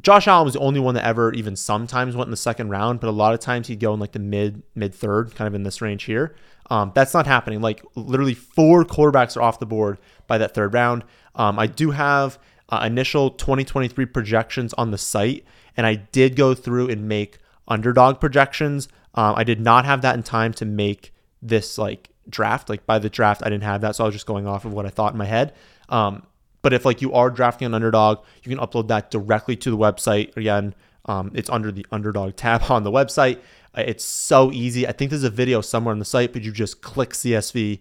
Josh 0.00 0.28
Allen 0.28 0.44
was 0.44 0.54
the 0.54 0.60
only 0.60 0.80
one 0.80 0.94
that 0.94 1.04
ever 1.04 1.32
even 1.32 1.56
sometimes 1.56 2.14
went 2.14 2.28
in 2.28 2.30
the 2.30 2.36
second 2.36 2.70
round, 2.70 3.00
but 3.00 3.08
a 3.08 3.12
lot 3.12 3.34
of 3.34 3.40
times 3.40 3.66
he'd 3.66 3.80
go 3.80 3.92
in 3.94 4.00
like 4.00 4.12
the 4.12 4.18
mid 4.18 4.62
mid 4.74 4.94
third, 4.94 5.34
kind 5.34 5.48
of 5.48 5.54
in 5.54 5.64
this 5.64 5.82
range 5.82 6.04
here. 6.04 6.36
Um, 6.70 6.92
that's 6.94 7.14
not 7.14 7.26
happening. 7.26 7.60
Like 7.60 7.84
literally 7.94 8.34
four 8.34 8.84
quarterbacks 8.84 9.36
are 9.36 9.42
off 9.42 9.58
the 9.58 9.66
board 9.66 9.98
by 10.26 10.38
that 10.38 10.54
third 10.54 10.74
round. 10.74 11.04
Um, 11.34 11.58
I 11.58 11.66
do 11.66 11.90
have 11.90 12.38
uh, 12.68 12.82
initial 12.84 13.30
2023 13.30 14.06
projections 14.06 14.74
on 14.74 14.90
the 14.90 14.98
site, 14.98 15.44
and 15.76 15.86
I 15.86 15.94
did 15.94 16.36
go 16.36 16.54
through 16.54 16.90
and 16.90 17.08
make 17.08 17.38
underdog 17.66 18.20
projections. 18.20 18.88
Um, 19.14 19.34
I 19.36 19.44
did 19.44 19.60
not 19.60 19.84
have 19.84 20.02
that 20.02 20.14
in 20.14 20.22
time 20.22 20.52
to 20.54 20.64
make 20.64 21.12
this 21.42 21.78
like 21.78 22.10
draft. 22.28 22.68
Like 22.68 22.86
by 22.86 22.98
the 22.98 23.10
draft, 23.10 23.42
I 23.44 23.48
didn't 23.48 23.64
have 23.64 23.80
that, 23.80 23.96
so 23.96 24.04
I 24.04 24.06
was 24.06 24.14
just 24.14 24.26
going 24.26 24.46
off 24.46 24.64
of 24.64 24.72
what 24.72 24.86
I 24.86 24.90
thought 24.90 25.12
in 25.12 25.18
my 25.18 25.24
head. 25.24 25.54
Um, 25.88 26.24
but 26.62 26.72
if 26.72 26.84
like 26.84 27.02
you 27.02 27.12
are 27.12 27.30
drafting 27.30 27.66
an 27.66 27.74
underdog, 27.74 28.24
you 28.42 28.54
can 28.54 28.64
upload 28.64 28.88
that 28.88 29.10
directly 29.10 29.56
to 29.56 29.70
the 29.70 29.76
website. 29.76 30.36
Again, 30.36 30.74
um, 31.06 31.30
it's 31.34 31.50
under 31.50 31.72
the 31.72 31.86
underdog 31.90 32.36
tab 32.36 32.64
on 32.70 32.82
the 32.84 32.90
website. 32.90 33.38
Uh, 33.76 33.84
it's 33.86 34.04
so 34.04 34.52
easy. 34.52 34.86
I 34.86 34.92
think 34.92 35.10
there's 35.10 35.24
a 35.24 35.30
video 35.30 35.60
somewhere 35.60 35.92
on 35.92 35.98
the 35.98 36.04
site, 36.04 36.32
but 36.32 36.42
you 36.42 36.52
just 36.52 36.80
click 36.80 37.10
CSV, 37.10 37.80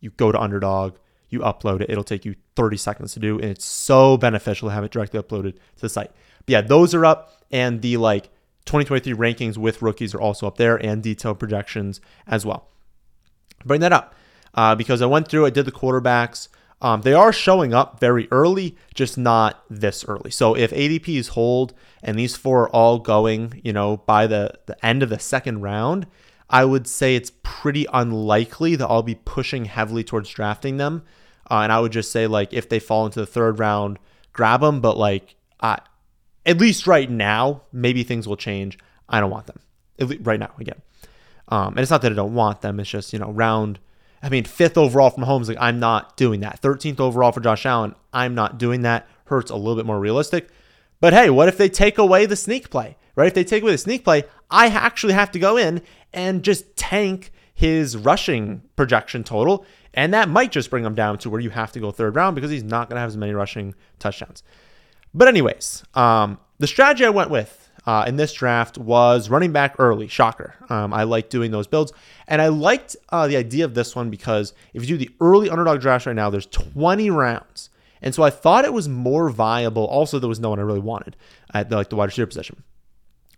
you 0.00 0.10
go 0.10 0.32
to 0.32 0.40
underdog, 0.40 0.96
you 1.30 1.40
upload 1.40 1.80
it. 1.80 1.90
It'll 1.90 2.04
take 2.04 2.24
you 2.24 2.36
30 2.56 2.76
seconds 2.76 3.14
to 3.14 3.20
do, 3.20 3.38
and 3.38 3.50
it's 3.50 3.64
so 3.64 4.16
beneficial 4.16 4.68
to 4.68 4.74
have 4.74 4.84
it 4.84 4.92
directly 4.92 5.20
uploaded 5.20 5.54
to 5.54 5.80
the 5.80 5.88
site. 5.88 6.10
But 6.46 6.52
yeah, 6.52 6.60
those 6.60 6.94
are 6.94 7.04
up, 7.04 7.44
and 7.50 7.82
the 7.82 7.96
like 7.96 8.24
2023 8.66 9.14
rankings 9.14 9.56
with 9.56 9.82
rookies 9.82 10.14
are 10.14 10.20
also 10.20 10.46
up 10.46 10.58
there, 10.58 10.76
and 10.76 11.02
detailed 11.02 11.38
projections 11.38 12.00
as 12.26 12.44
well. 12.44 12.68
Bring 13.64 13.80
that 13.80 13.92
up 13.92 14.14
uh, 14.54 14.74
because 14.74 15.02
I 15.02 15.06
went 15.06 15.28
through, 15.28 15.46
I 15.46 15.50
did 15.50 15.64
the 15.64 15.72
quarterbacks. 15.72 16.48
Um, 16.82 17.02
they 17.02 17.14
are 17.14 17.32
showing 17.32 17.72
up 17.72 18.00
very 18.00 18.26
early, 18.32 18.76
just 18.92 19.16
not 19.16 19.64
this 19.70 20.04
early. 20.04 20.32
So 20.32 20.56
if 20.56 20.72
ADPs 20.72 21.28
hold 21.28 21.74
and 22.02 22.18
these 22.18 22.34
four 22.34 22.64
are 22.64 22.70
all 22.70 22.98
going, 22.98 23.60
you 23.62 23.72
know, 23.72 23.98
by 23.98 24.26
the, 24.26 24.58
the 24.66 24.84
end 24.84 25.04
of 25.04 25.08
the 25.08 25.20
second 25.20 25.60
round, 25.62 26.08
I 26.50 26.64
would 26.64 26.88
say 26.88 27.14
it's 27.14 27.30
pretty 27.44 27.86
unlikely 27.92 28.74
that 28.74 28.88
I'll 28.88 29.04
be 29.04 29.14
pushing 29.14 29.66
heavily 29.66 30.02
towards 30.02 30.28
drafting 30.28 30.76
them. 30.76 31.04
Uh, 31.48 31.60
and 31.60 31.70
I 31.70 31.78
would 31.78 31.92
just 31.92 32.10
say, 32.10 32.26
like, 32.26 32.52
if 32.52 32.68
they 32.68 32.80
fall 32.80 33.06
into 33.06 33.20
the 33.20 33.26
third 33.26 33.60
round, 33.60 34.00
grab 34.32 34.60
them. 34.60 34.80
But, 34.80 34.98
like, 34.98 35.36
uh, 35.60 35.76
at 36.44 36.58
least 36.58 36.88
right 36.88 37.08
now, 37.08 37.62
maybe 37.72 38.02
things 38.02 38.26
will 38.26 38.36
change. 38.36 38.76
I 39.08 39.20
don't 39.20 39.30
want 39.30 39.46
them 39.46 39.60
right 40.22 40.40
now 40.40 40.50
again. 40.58 40.82
Um, 41.48 41.68
and 41.68 41.78
it's 41.78 41.90
not 41.92 42.02
that 42.02 42.10
I 42.10 42.16
don't 42.16 42.34
want 42.34 42.60
them. 42.60 42.80
It's 42.80 42.90
just, 42.90 43.12
you 43.12 43.20
know, 43.20 43.30
round– 43.30 43.78
I 44.22 44.28
mean, 44.28 44.44
fifth 44.44 44.78
overall 44.78 45.10
from 45.10 45.24
Mahomes, 45.24 45.48
like 45.48 45.58
I'm 45.60 45.80
not 45.80 46.16
doing 46.16 46.40
that. 46.40 46.62
13th 46.62 47.00
overall 47.00 47.32
for 47.32 47.40
Josh 47.40 47.66
Allen, 47.66 47.94
I'm 48.12 48.34
not 48.34 48.58
doing 48.58 48.82
that. 48.82 49.08
Hurts 49.24 49.50
a 49.50 49.56
little 49.56 49.76
bit 49.76 49.86
more 49.86 49.98
realistic. 49.98 50.48
But 51.00 51.12
hey, 51.12 51.30
what 51.30 51.48
if 51.48 51.58
they 51.58 51.68
take 51.68 51.98
away 51.98 52.26
the 52.26 52.36
sneak 52.36 52.70
play, 52.70 52.96
right? 53.16 53.26
If 53.26 53.34
they 53.34 53.44
take 53.44 53.62
away 53.62 53.72
the 53.72 53.78
sneak 53.78 54.04
play, 54.04 54.22
I 54.50 54.68
actually 54.68 55.14
have 55.14 55.32
to 55.32 55.40
go 55.40 55.56
in 55.56 55.82
and 56.12 56.44
just 56.44 56.76
tank 56.76 57.32
his 57.52 57.96
rushing 57.96 58.62
projection 58.76 59.24
total. 59.24 59.66
And 59.94 60.14
that 60.14 60.28
might 60.28 60.52
just 60.52 60.70
bring 60.70 60.84
him 60.84 60.94
down 60.94 61.18
to 61.18 61.30
where 61.30 61.40
you 61.40 61.50
have 61.50 61.72
to 61.72 61.80
go 61.80 61.90
third 61.90 62.16
round 62.16 62.34
because 62.34 62.50
he's 62.50 62.62
not 62.62 62.88
going 62.88 62.96
to 62.96 63.00
have 63.00 63.08
as 63.08 63.16
many 63.16 63.32
rushing 63.32 63.74
touchdowns. 63.98 64.42
But, 65.12 65.28
anyways, 65.28 65.84
um, 65.94 66.38
the 66.58 66.66
strategy 66.66 67.04
I 67.04 67.10
went 67.10 67.28
with 67.28 67.61
uh, 67.86 68.04
in 68.06 68.16
this 68.16 68.32
draft 68.32 68.78
was 68.78 69.28
running 69.28 69.52
back 69.52 69.74
early. 69.78 70.08
Shocker. 70.08 70.54
Um, 70.68 70.92
I 70.92 71.02
like 71.02 71.30
doing 71.30 71.50
those 71.50 71.66
builds. 71.66 71.92
And 72.28 72.40
I 72.40 72.48
liked 72.48 72.96
uh, 73.08 73.26
the 73.26 73.36
idea 73.36 73.64
of 73.64 73.74
this 73.74 73.96
one 73.96 74.10
because 74.10 74.54
if 74.72 74.82
you 74.82 74.88
do 74.88 74.96
the 74.96 75.10
early 75.20 75.50
underdog 75.50 75.80
draft 75.80 76.06
right 76.06 76.16
now, 76.16 76.30
there's 76.30 76.46
20 76.46 77.10
rounds. 77.10 77.70
And 78.00 78.14
so 78.14 78.22
I 78.22 78.30
thought 78.30 78.64
it 78.64 78.72
was 78.72 78.88
more 78.88 79.30
viable. 79.30 79.86
Also, 79.86 80.18
there 80.18 80.28
was 80.28 80.40
no 80.40 80.50
one 80.50 80.58
I 80.58 80.62
really 80.62 80.80
wanted 80.80 81.16
at 81.54 81.70
the, 81.70 81.76
like 81.76 81.88
the 81.88 81.96
wide 81.96 82.06
receiver 82.06 82.26
position. 82.26 82.62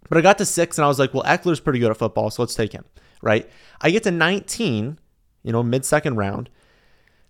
But 0.08 0.18
I 0.18 0.20
got 0.20 0.38
to 0.38 0.46
six 0.46 0.78
and 0.78 0.84
I 0.84 0.88
was 0.88 0.98
like, 0.98 1.14
well, 1.14 1.22
Ekeler's 1.24 1.60
pretty 1.60 1.78
good 1.78 1.90
at 1.90 1.96
football, 1.96 2.30
so 2.30 2.42
let's 2.42 2.54
take 2.54 2.72
him, 2.72 2.84
right? 3.22 3.48
I 3.80 3.90
get 3.90 4.02
to 4.02 4.10
19, 4.10 4.98
you 5.42 5.52
know, 5.52 5.62
mid 5.62 5.84
second 5.84 6.16
round. 6.16 6.50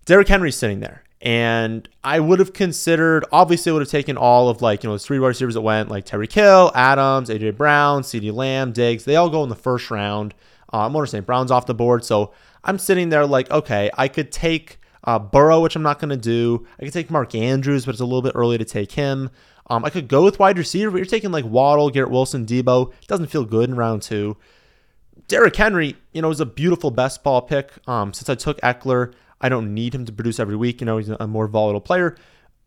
Derrick 0.04 0.28
Henry's 0.28 0.56
sitting 0.56 0.80
there. 0.80 1.04
And 1.24 1.88
I 2.04 2.20
would 2.20 2.38
have 2.38 2.52
considered, 2.52 3.24
obviously, 3.32 3.70
I 3.70 3.72
would 3.72 3.80
have 3.80 3.90
taken 3.90 4.18
all 4.18 4.50
of 4.50 4.60
like, 4.60 4.84
you 4.84 4.90
know, 4.90 4.94
the 4.94 4.98
three 4.98 5.18
wide 5.18 5.28
receivers 5.28 5.54
that 5.54 5.62
went, 5.62 5.88
like 5.88 6.04
Tyreek 6.04 6.30
Hill, 6.30 6.70
Adams, 6.74 7.30
AJ 7.30 7.56
Brown, 7.56 8.02
CeeDee 8.02 8.32
Lamb, 8.32 8.72
Diggs. 8.72 9.06
They 9.06 9.16
all 9.16 9.30
go 9.30 9.42
in 9.42 9.48
the 9.48 9.54
first 9.54 9.90
round. 9.90 10.34
Uh, 10.70 10.84
I'm 10.84 10.94
understanding 10.94 11.24
Brown's 11.24 11.50
off 11.50 11.64
the 11.64 11.74
board. 11.74 12.04
So 12.04 12.32
I'm 12.62 12.78
sitting 12.78 13.08
there 13.08 13.26
like, 13.26 13.50
okay, 13.50 13.90
I 13.96 14.06
could 14.06 14.30
take 14.30 14.78
uh, 15.04 15.18
Burrow, 15.18 15.60
which 15.60 15.76
I'm 15.76 15.82
not 15.82 15.98
going 15.98 16.10
to 16.10 16.16
do. 16.18 16.66
I 16.78 16.84
could 16.84 16.92
take 16.92 17.10
Mark 17.10 17.34
Andrews, 17.34 17.86
but 17.86 17.92
it's 17.92 18.02
a 18.02 18.04
little 18.04 18.22
bit 18.22 18.32
early 18.34 18.58
to 18.58 18.64
take 18.64 18.92
him. 18.92 19.30
Um, 19.70 19.82
I 19.82 19.88
could 19.88 20.08
go 20.08 20.22
with 20.24 20.38
wide 20.38 20.58
receiver, 20.58 20.90
but 20.90 20.98
you're 20.98 21.06
taking 21.06 21.32
like 21.32 21.46
Waddle, 21.46 21.88
Garrett 21.88 22.10
Wilson, 22.10 22.44
Deebo. 22.44 22.92
It 23.00 23.08
doesn't 23.08 23.28
feel 23.28 23.46
good 23.46 23.70
in 23.70 23.76
round 23.76 24.02
two. 24.02 24.36
Derrick 25.26 25.56
Henry, 25.56 25.96
you 26.12 26.20
know, 26.20 26.30
is 26.30 26.40
a 26.40 26.46
beautiful 26.46 26.90
best 26.90 27.22
ball 27.22 27.40
pick. 27.40 27.70
Um, 27.88 28.12
since 28.12 28.28
I 28.28 28.34
took 28.34 28.60
Ekeler, 28.60 29.14
I 29.40 29.48
don't 29.48 29.74
need 29.74 29.94
him 29.94 30.04
to 30.06 30.12
produce 30.12 30.40
every 30.40 30.56
week. 30.56 30.80
You 30.80 30.86
know, 30.86 30.98
he's 30.98 31.08
a 31.08 31.26
more 31.26 31.46
volatile 31.46 31.80
player, 31.80 32.16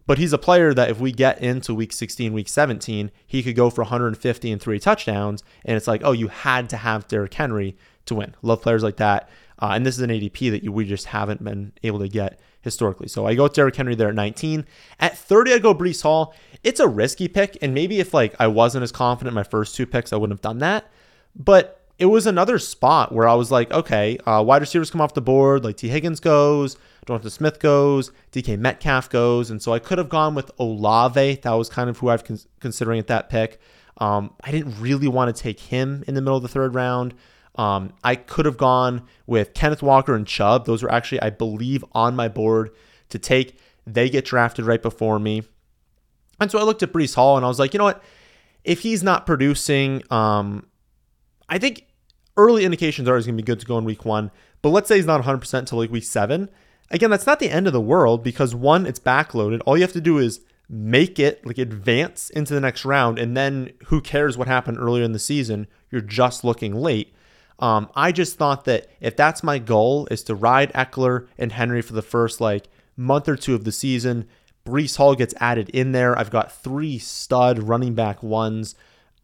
but 0.06 0.18
he's 0.18 0.34
a 0.34 0.38
player 0.38 0.74
that 0.74 0.90
if 0.90 1.00
we 1.00 1.12
get 1.12 1.42
into 1.42 1.74
week 1.74 1.94
16, 1.94 2.34
week 2.34 2.48
17, 2.48 3.12
he 3.26 3.44
could 3.44 3.56
go 3.56 3.70
for 3.70 3.82
150 3.82 4.52
and 4.52 4.62
three 4.62 4.80
touchdowns. 4.80 5.44
And 5.66 5.76
it's 5.76 5.88
like, 5.88 6.02
oh, 6.04 6.14
you 6.14 6.28
had 6.28 6.70
to 6.70 6.78
have 6.78 7.08
Derrick 7.08 7.34
Henry 7.34 7.78
to 8.06 8.16
win. 8.16 8.36
Love 8.42 8.62
players 8.62 8.84
like 8.84 8.98
that. 8.98 9.30
Uh, 9.60 9.72
and 9.74 9.86
this 9.86 9.96
is 9.96 10.02
an 10.02 10.10
ADP 10.10 10.52
that 10.52 10.64
you, 10.64 10.72
we 10.72 10.86
just 10.86 11.08
haven't 11.08 11.44
been 11.44 11.74
able 11.84 12.00
to 12.00 12.08
get 12.08 12.40
historically. 12.62 13.08
So 13.08 13.26
I 13.26 13.36
go 13.36 13.44
with 13.44 13.54
Derrick 13.54 13.76
Henry 13.76 13.96
there 13.96 14.10
at 14.10 14.16
19. 14.16 14.66
At 15.00 15.18
30, 15.18 15.54
I 15.54 15.60
go 15.60 15.74
Breece 15.74 16.04
Hall. 16.04 16.36
It's 16.64 16.80
a 16.80 16.88
risky 16.88 17.28
pick. 17.28 17.58
And 17.62 17.74
maybe 17.74 18.00
if 18.00 18.14
like 18.14 18.36
I 18.40 18.48
wasn't 18.48 18.84
as 18.84 18.92
confident 18.92 19.32
in 19.32 19.36
my 19.36 19.44
first 19.44 19.76
two 19.76 19.86
picks, 19.86 20.14
I 20.14 20.16
wouldn't 20.16 20.38
have 20.38 20.42
done 20.42 20.60
that. 20.60 20.90
But 21.36 21.77
it 22.00 22.06
was 22.06 22.28
another 22.28 22.60
spot 22.60 23.12
where 23.12 23.28
I 23.28 23.34
was 23.34 23.52
like, 23.52 23.72
okay, 23.72 24.18
uh, 24.20 24.44
wide 24.44 24.62
receivers 24.62 24.92
come 24.92 25.02
off 25.02 25.16
the 25.16 25.22
board, 25.22 25.64
like 25.64 25.78
Tee 25.78 25.90
Higgins 25.90 26.20
goes, 26.20 26.78
Jonathan 27.08 27.32
Smith 27.32 27.60
goes, 27.60 28.12
DK 28.32 28.60
Metcalf 28.60 29.10
goes, 29.10 29.50
and 29.50 29.62
so 29.62 29.74
I 29.74 29.80
could 29.80 29.98
have 29.98 30.10
gone 30.10 30.36
with 30.36 30.52
Olave. 30.60 31.36
That 31.42 31.54
was 31.54 31.70
kind 31.70 31.90
of 31.90 31.98
who 31.98 32.10
I've 32.10 32.24
con- 32.24 32.40
considering 32.60 33.00
at 33.00 33.08
that 33.08 33.30
pick. 33.30 33.60
Um, 33.98 34.34
I 34.44 34.52
didn't 34.52 34.80
really 34.80 35.08
want 35.08 35.36
to 35.36 35.42
take 35.42 35.60
him 35.60 36.04
in 36.08 36.14
the 36.14 36.22
middle 36.22 36.38
of 36.38 36.44
the 36.44 36.50
third 36.50 36.76
round. 36.76 37.16
Um, 37.56 37.94
I 38.04 38.16
could 38.16 38.46
have 38.46 38.58
gone 38.58 39.02
with 39.26 39.56
Kenneth 39.56 39.82
Walker 39.82 40.14
and 40.14 40.28
Chubb. 40.28 40.66
Those 40.66 40.84
were 40.84 40.92
actually, 40.92 41.22
I 41.22 41.32
believe, 41.32 41.84
on 41.94 42.16
my 42.16 42.28
board 42.28 42.70
to 43.10 43.18
take. 43.18 43.58
They 43.88 44.10
get 44.10 44.26
drafted 44.26 44.66
right 44.66 44.82
before 44.82 45.18
me. 45.18 45.42
And 46.40 46.52
so 46.52 46.60
I 46.60 46.64
looked 46.64 46.84
at 46.84 46.94
Breece 46.94 47.16
Hall 47.16 47.36
and 47.36 47.44
I 47.44 47.48
was 47.48 47.58
like, 47.58 47.74
you 47.74 47.80
know 47.80 47.86
what? 47.86 48.04
If 48.64 48.82
he's 48.82 49.02
not 49.02 49.26
producing, 49.26 50.04
um, 50.12 50.68
I 51.50 51.58
think 51.58 51.87
early 52.38 52.64
indications 52.64 53.10
are 53.10 53.16
he's 53.16 53.26
going 53.26 53.38
to 53.38 53.44
be 53.44 53.46
good 53.46 53.60
to 53.60 53.66
go 53.66 53.78
in 53.78 53.86
week 53.86 54.06
one. 54.06 54.32
But 54.62 54.70
let's 54.70 54.88
say 54.88 54.96
he's 54.96 55.06
not 55.06 55.24
100% 55.24 55.54
until 55.54 55.80
like 55.80 55.92
week 55.92 56.04
seven. 56.04 56.50
Again, 56.90 57.10
that's 57.10 57.26
not 57.26 57.40
the 57.40 57.50
end 57.50 57.68
of 57.68 57.74
the 57.74 57.82
world 57.82 58.24
because 58.24 58.56
one, 58.56 58.86
it's 58.86 59.00
backloaded. 59.00 59.62
All 59.66 59.78
you 59.78 59.84
have 59.84 59.94
to 59.94 60.02
do 60.02 60.18
is 60.18 60.42
make 60.70 61.20
it 61.20 61.46
like 61.46 61.58
advance 61.58 62.30
into 62.30 62.54
the 62.54 62.62
next 62.62 62.86
round. 62.86 63.20
And 63.20 63.36
then 63.36 63.72
who 63.88 64.02
cares 64.02 64.38
what 64.38 64.48
happened 64.48 64.78
earlier 64.78 65.04
in 65.04 65.12
the 65.12 65.20
season? 65.20 65.68
You're 65.92 66.02
just 66.02 66.44
looking 66.44 66.76
late. 66.76 67.14
Um, 67.60 67.90
I 67.96 68.12
just 68.12 68.38
thought 68.38 68.66
that 68.66 68.88
if 69.02 69.16
that's 69.16 69.44
my 69.44 69.58
goal 69.58 70.08
is 70.12 70.24
to 70.24 70.36
ride 70.36 70.72
Ekeler 70.74 71.28
and 71.38 71.52
Henry 71.52 71.82
for 71.82 71.94
the 71.94 72.02
first 72.02 72.40
like 72.40 72.68
month 72.96 73.28
or 73.28 73.36
two 73.36 73.56
of 73.56 73.64
the 73.64 73.72
season, 73.72 74.28
Breece 74.66 74.98
Hall 74.98 75.16
gets 75.16 75.34
added 75.40 75.70
in 75.70 75.92
there. 75.92 76.18
I've 76.18 76.30
got 76.30 76.52
three 76.52 77.00
stud 77.00 77.60
running 77.60 77.96
back 77.96 78.22
ones. 78.22 78.76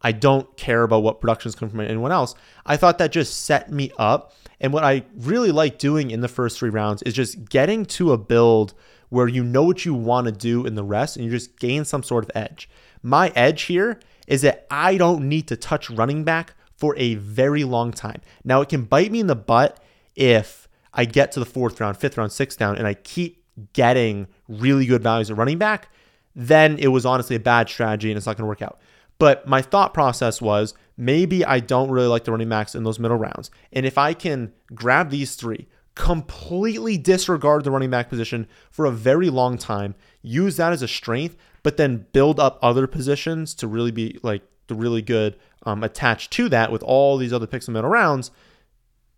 I 0.04 0.12
don't 0.12 0.54
care 0.56 0.82
about 0.82 1.02
what 1.02 1.20
productions 1.20 1.54
come 1.54 1.70
from 1.70 1.80
anyone 1.80 2.12
else. 2.12 2.34
I 2.66 2.76
thought 2.76 2.98
that 2.98 3.10
just 3.10 3.44
set 3.44 3.72
me 3.72 3.90
up. 3.98 4.34
And 4.60 4.72
what 4.72 4.84
I 4.84 5.04
really 5.16 5.50
like 5.50 5.78
doing 5.78 6.10
in 6.10 6.20
the 6.20 6.28
first 6.28 6.58
three 6.58 6.70
rounds 6.70 7.02
is 7.02 7.14
just 7.14 7.48
getting 7.48 7.86
to 7.86 8.12
a 8.12 8.18
build 8.18 8.74
where 9.08 9.26
you 9.26 9.42
know 9.42 9.62
what 9.64 9.84
you 9.84 9.94
want 9.94 10.26
to 10.26 10.32
do 10.32 10.66
in 10.66 10.74
the 10.74 10.84
rest 10.84 11.16
and 11.16 11.24
you 11.24 11.30
just 11.30 11.58
gain 11.58 11.84
some 11.84 12.02
sort 12.02 12.24
of 12.24 12.30
edge. 12.34 12.68
My 13.02 13.32
edge 13.34 13.62
here 13.62 13.98
is 14.26 14.42
that 14.42 14.66
I 14.70 14.96
don't 14.98 15.28
need 15.28 15.48
to 15.48 15.56
touch 15.56 15.88
running 15.88 16.22
back 16.22 16.54
for 16.76 16.96
a 16.96 17.14
very 17.14 17.64
long 17.64 17.90
time. 17.90 18.20
Now, 18.44 18.60
it 18.60 18.68
can 18.68 18.82
bite 18.84 19.10
me 19.10 19.20
in 19.20 19.26
the 19.26 19.34
butt 19.34 19.82
if 20.14 20.68
I 20.92 21.06
get 21.06 21.32
to 21.32 21.40
the 21.40 21.46
fourth 21.46 21.80
round, 21.80 21.96
fifth 21.96 22.18
round, 22.18 22.32
sixth 22.32 22.60
round, 22.60 22.78
and 22.78 22.86
I 22.86 22.94
keep 22.94 23.42
getting 23.72 24.26
really 24.48 24.84
good 24.84 25.02
values 25.02 25.30
at 25.30 25.36
running 25.36 25.58
back. 25.58 25.88
Then 26.34 26.78
it 26.78 26.88
was 26.88 27.06
honestly 27.06 27.36
a 27.36 27.40
bad 27.40 27.68
strategy 27.68 28.10
and 28.10 28.16
it's 28.16 28.26
not 28.26 28.36
going 28.36 28.44
to 28.44 28.48
work 28.48 28.62
out. 28.62 28.80
But 29.18 29.46
my 29.46 29.62
thought 29.62 29.94
process 29.94 30.42
was 30.42 30.74
maybe 30.96 31.44
I 31.44 31.60
don't 31.60 31.90
really 31.90 32.08
like 32.08 32.24
the 32.24 32.32
running 32.32 32.48
backs 32.48 32.74
in 32.74 32.84
those 32.84 32.98
middle 32.98 33.16
rounds. 33.16 33.50
And 33.72 33.86
if 33.86 33.98
I 33.98 34.12
can 34.12 34.52
grab 34.74 35.10
these 35.10 35.34
three, 35.34 35.68
completely 35.94 36.98
disregard 36.98 37.64
the 37.64 37.70
running 37.70 37.90
back 37.90 38.08
position 38.08 38.48
for 38.70 38.84
a 38.84 38.90
very 38.90 39.30
long 39.30 39.56
time, 39.56 39.94
use 40.22 40.56
that 40.56 40.72
as 40.72 40.82
a 40.82 40.88
strength, 40.88 41.36
but 41.62 41.76
then 41.76 42.06
build 42.12 42.40
up 42.40 42.58
other 42.62 42.86
positions 42.86 43.54
to 43.54 43.66
really 43.66 43.92
be 43.92 44.18
like 44.22 44.42
the 44.66 44.74
really 44.74 45.02
good 45.02 45.36
um, 45.64 45.82
attached 45.82 46.30
to 46.32 46.48
that 46.48 46.72
with 46.72 46.82
all 46.82 47.16
these 47.16 47.32
other 47.32 47.46
picks 47.46 47.68
in 47.68 47.74
the 47.74 47.78
middle 47.78 47.90
rounds, 47.90 48.30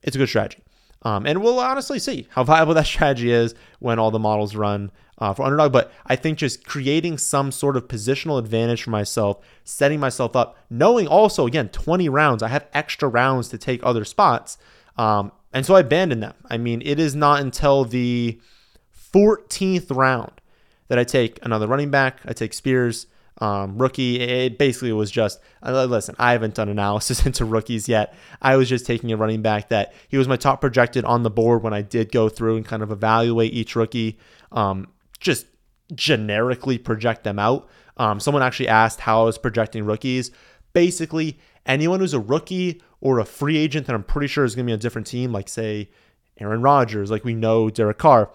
it's 0.03 0.17
a 0.17 0.19
good 0.19 0.29
strategy. 0.29 0.63
Um, 1.07 1.25
and 1.25 1.41
we'll 1.41 1.61
honestly 1.61 2.01
see 2.01 2.27
how 2.31 2.43
viable 2.43 2.75
that 2.75 2.87
strategy 2.87 3.31
is 3.31 3.55
when 3.79 4.01
all 4.01 4.11
the 4.11 4.19
models 4.19 4.57
run 4.57 4.91
uh, 5.19 5.33
for 5.33 5.45
underdog. 5.45 5.73
But 5.73 5.93
I 6.05 6.17
think 6.17 6.37
just 6.37 6.67
creating 6.67 7.19
some 7.19 7.53
sort 7.53 7.77
of 7.77 7.87
positional 7.87 8.41
advantage 8.41 8.83
for 8.83 8.91
myself, 8.91 9.39
setting 9.63 10.01
myself 10.01 10.35
up, 10.35 10.57
knowing 10.69 11.07
also, 11.07 11.47
again, 11.47 11.69
20 11.69 12.09
rounds, 12.09 12.43
I 12.43 12.49
have 12.49 12.67
extra 12.75 13.09
rounds 13.09 13.49
to 13.51 13.59
take 13.59 13.81
other 13.85 14.05
spots. 14.05 14.59
Um, 14.99 15.31
and 15.53 15.65
so 15.65 15.77
I 15.77 15.81
abandoned 15.81 16.25
them. 16.25 16.35
I 16.51 16.59
mean, 16.59 16.83
it 16.85 16.99
is 16.99 17.15
not 17.15 17.41
until 17.41 17.85
the 17.85 18.41
14th 19.15 19.95
round 19.95 20.33
that 20.89 20.99
I 20.99 21.05
take 21.05 21.39
another 21.45 21.69
running 21.69 21.91
back, 21.91 22.21
I 22.25 22.33
take 22.33 22.53
Spears 22.53 23.07
um, 23.39 23.79
rookie. 23.79 24.21
It 24.21 24.59
basically 24.59 24.93
was 24.93 25.11
just 25.11 25.41
listen. 25.63 26.15
I 26.19 26.33
haven't 26.33 26.55
done 26.55 26.69
analysis 26.69 27.25
into 27.27 27.45
rookies 27.45 27.89
yet. 27.89 28.15
I 28.41 28.57
was 28.57 28.69
just 28.69 28.87
taking 28.87 29.13
a 29.13 29.17
running 29.17 29.43
back 29.43 29.69
that 29.69 29.95
he 30.09 30.17
was 30.17 30.29
my 30.29 30.37
top 30.37 30.61
projected 30.61 31.05
on 31.05 31.23
the 31.23 31.31
board 31.31 31.63
when 31.63 31.75
I 31.75 31.83
did 31.83 32.13
go 32.13 32.29
through 32.29 32.57
and 32.57 32.65
kind 32.65 32.83
of 32.83 32.91
evaluate 32.91 33.53
each 33.53 33.77
rookie. 33.77 34.19
Um, 34.53 34.89
just 35.21 35.47
generically 35.95 36.79
project 36.79 37.25
them 37.25 37.39
out. 37.39 37.69
Um, 37.97 38.21
someone 38.21 38.43
actually 38.43 38.69
asked 38.69 39.01
how 39.01 39.23
I 39.23 39.25
was 39.25 39.39
projecting 39.39 39.85
rookies. 39.85 40.31
Basically, 40.73 41.39
anyone 41.65 42.01
who's 42.01 42.15
a 42.15 42.21
rookie 42.21 42.83
or 43.01 43.19
a 43.19 43.25
free 43.25 43.57
agent 43.57 43.87
that 43.87 43.95
I'm 43.95 44.03
pretty 44.03 44.27
sure 44.27 44.45
is 44.45 44.55
going 44.55 44.67
to 44.67 44.69
be 44.69 44.73
on 44.73 44.79
a 44.79 44.83
different 44.83 45.07
team, 45.07 45.33
like 45.33 45.49
say 45.49 45.91
Aaron 46.39 46.61
Rodgers, 46.61 47.11
like 47.11 47.25
we 47.25 47.35
know 47.35 47.71
Derek 47.71 47.99
Carr. 47.99 48.31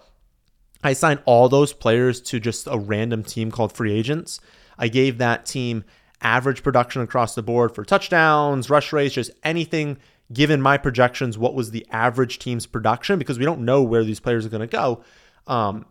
I 0.82 0.90
assigned 0.90 1.20
all 1.24 1.48
those 1.48 1.72
players 1.72 2.20
to 2.22 2.40
just 2.40 2.66
a 2.66 2.78
random 2.78 3.22
team 3.24 3.50
called 3.50 3.72
free 3.72 3.92
agents 3.92 4.40
I 4.78 4.88
gave 4.88 5.18
that 5.18 5.46
team 5.46 5.84
average 6.20 6.62
production 6.62 7.02
across 7.02 7.34
the 7.34 7.42
board 7.42 7.74
for 7.74 7.84
touchdowns, 7.84 8.70
rush 8.70 8.92
rates, 8.92 9.14
just 9.14 9.30
anything 9.42 9.98
given 10.32 10.60
my 10.60 10.76
projections, 10.76 11.36
what 11.36 11.54
was 11.54 11.70
the 11.70 11.86
average 11.90 12.38
team's 12.38 12.66
production 12.66 13.18
because 13.18 13.38
we 13.38 13.44
don't 13.44 13.64
know 13.64 13.82
where 13.82 14.04
these 14.04 14.20
players 14.20 14.46
are 14.46 14.48
going 14.48 14.60
to 14.60 14.66
go. 14.66 15.04
Um, 15.46 15.86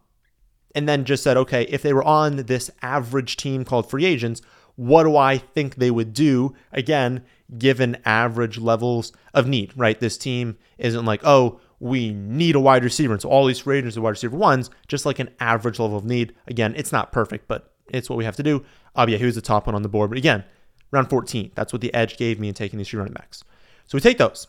and 0.73 0.87
then 0.87 1.05
just 1.05 1.23
said, 1.23 1.37
okay, 1.37 1.63
if 1.63 1.81
they 1.81 1.93
were 1.93 2.03
on 2.03 2.37
this 2.37 2.71
average 2.81 3.37
team 3.37 3.65
called 3.65 3.89
free 3.89 4.05
agents, 4.05 4.41
what 4.75 5.03
do 5.03 5.15
I 5.15 5.37
think 5.37 5.75
they 5.75 5.91
would 5.91 6.13
do? 6.13 6.53
Again, 6.71 7.23
given 7.57 7.97
average 8.05 8.57
levels 8.57 9.11
of 9.33 9.47
need, 9.47 9.71
right? 9.75 9.99
This 9.99 10.17
team 10.17 10.57
isn't 10.77 11.05
like, 11.05 11.21
oh, 11.25 11.59
we 11.81 12.13
need 12.13 12.55
a 12.55 12.59
wide 12.59 12.83
receiver. 12.83 13.11
And 13.11 13.21
so 13.21 13.27
all 13.27 13.47
these 13.47 13.59
free 13.59 13.79
agents 13.79 13.97
are 13.97 14.01
wide 14.01 14.11
receiver 14.11 14.37
ones, 14.37 14.69
just 14.87 15.03
like 15.03 15.17
an 15.17 15.31
average 15.39 15.79
level 15.79 15.97
of 15.97 16.05
need. 16.05 16.33
Again, 16.47 16.75
it's 16.77 16.91
not 16.91 17.11
perfect, 17.11 17.47
but 17.47 17.73
it's 17.87 18.07
what 18.07 18.17
we 18.17 18.23
have 18.23 18.35
to 18.35 18.43
do. 18.43 18.63
Uh, 18.95 19.07
yeah, 19.09 19.17
he 19.17 19.25
was 19.25 19.33
the 19.33 19.41
top 19.41 19.65
one 19.65 19.73
on 19.73 19.81
the 19.81 19.89
board. 19.89 20.11
But 20.11 20.19
again, 20.19 20.43
round 20.91 21.09
14. 21.09 21.51
That's 21.55 21.73
what 21.73 21.81
the 21.81 21.91
edge 21.93 22.17
gave 22.17 22.39
me 22.39 22.47
in 22.47 22.53
taking 22.53 22.77
these 22.77 22.87
three 22.87 22.99
running 22.99 23.13
backs. 23.13 23.43
So 23.87 23.95
we 23.97 23.99
take 23.99 24.19
those. 24.19 24.47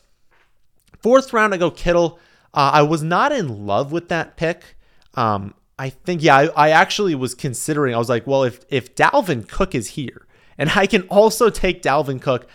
Fourth 1.01 1.33
round, 1.33 1.55
I 1.55 1.57
go 1.57 1.71
Kittle. 1.71 2.19
Uh, 2.53 2.71
I 2.75 2.83
was 2.83 3.03
not 3.03 3.33
in 3.33 3.67
love 3.67 3.93
with 3.93 4.09
that 4.11 4.37
pick. 4.37 4.77
Um, 5.15 5.55
I 5.79 5.89
think, 5.89 6.23
yeah, 6.23 6.37
I, 6.37 6.45
I, 6.49 6.71
actually 6.71 7.15
was 7.15 7.35
considering, 7.35 7.95
I 7.95 7.99
was 7.99 8.11
like, 8.11 8.27
well, 8.27 8.45
if, 8.45 8.61
if 8.69 8.95
Dalvin 8.95 9.49
Cook 9.49 9.75
is 9.75 9.89
here 9.89 10.27
and 10.59 10.71
I 10.75 10.87
can 10.87 11.03
also 11.05 11.49
take 11.49 11.83
Dalvin 11.83 12.21
Cook, 12.21 12.47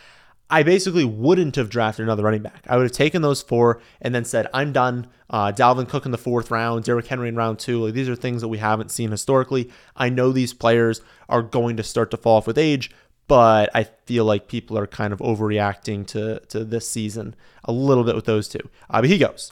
I 0.50 0.64
basically 0.64 1.04
wouldn't 1.04 1.58
have 1.58 1.70
drafted 1.70 2.04
another 2.04 2.24
running 2.24 2.42
back. 2.42 2.66
I 2.68 2.78
would 2.78 2.84
have 2.84 2.92
taken 2.94 3.22
those 3.22 3.42
four 3.42 3.82
and 4.02 4.16
then 4.16 4.24
said, 4.24 4.48
I'm 4.54 4.72
done. 4.72 5.08
Uh, 5.30 5.52
Dalvin 5.52 5.90
Cook 5.90 6.06
in 6.06 6.12
the 6.12 6.18
fourth 6.18 6.52
round, 6.52 6.86
Derrick 6.86 7.08
Henry 7.08 7.28
in 7.28 7.36
round 7.36 7.60
two. 7.60 7.84
Like 7.84 7.94
these 7.94 8.08
are 8.08 8.16
things 8.16 8.42
that 8.42 8.48
we 8.48 8.60
haven't 8.60 8.92
seen 8.92 9.12
historically. 9.12 9.70
I 9.96 10.08
know 10.08 10.32
these 10.32 10.54
players 10.54 11.02
are 11.28 11.42
going 11.42 11.76
to 11.78 11.84
start 11.84 12.12
to 12.12 12.18
fall 12.18 12.38
off 12.38 12.48
with 12.48 12.58
age, 12.58 12.92
but 13.28 13.70
I 13.76 13.84
feel 13.84 14.24
like 14.24 14.48
people 14.48 14.78
are 14.78 14.88
kind 14.88 15.12
of 15.12 15.20
overreacting 15.20 16.08
to 16.08 16.40
to 16.48 16.64
this 16.64 16.90
season 16.90 17.36
a 17.66 17.74
little 17.74 18.06
bit 18.06 18.16
with 18.16 18.26
those 18.26 18.48
two. 18.48 18.70
Uh, 18.90 19.02
but 19.02 19.10
he 19.10 19.18
goes. 19.18 19.52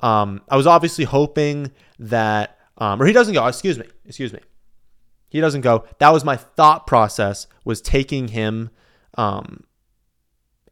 Um, 0.00 0.42
I 0.48 0.56
was 0.56 0.66
obviously 0.66 1.04
hoping 1.04 1.70
that, 2.00 2.58
um, 2.78 3.00
or 3.00 3.06
he 3.06 3.12
doesn't 3.12 3.34
go. 3.34 3.46
Excuse 3.46 3.78
me. 3.78 3.86
Excuse 4.04 4.32
me. 4.32 4.40
He 5.28 5.40
doesn't 5.40 5.60
go. 5.60 5.84
That 5.98 6.10
was 6.10 6.24
my 6.24 6.36
thought 6.36 6.88
process. 6.88 7.46
Was 7.64 7.80
taking 7.80 8.28
him. 8.28 8.70
Um, 9.16 9.62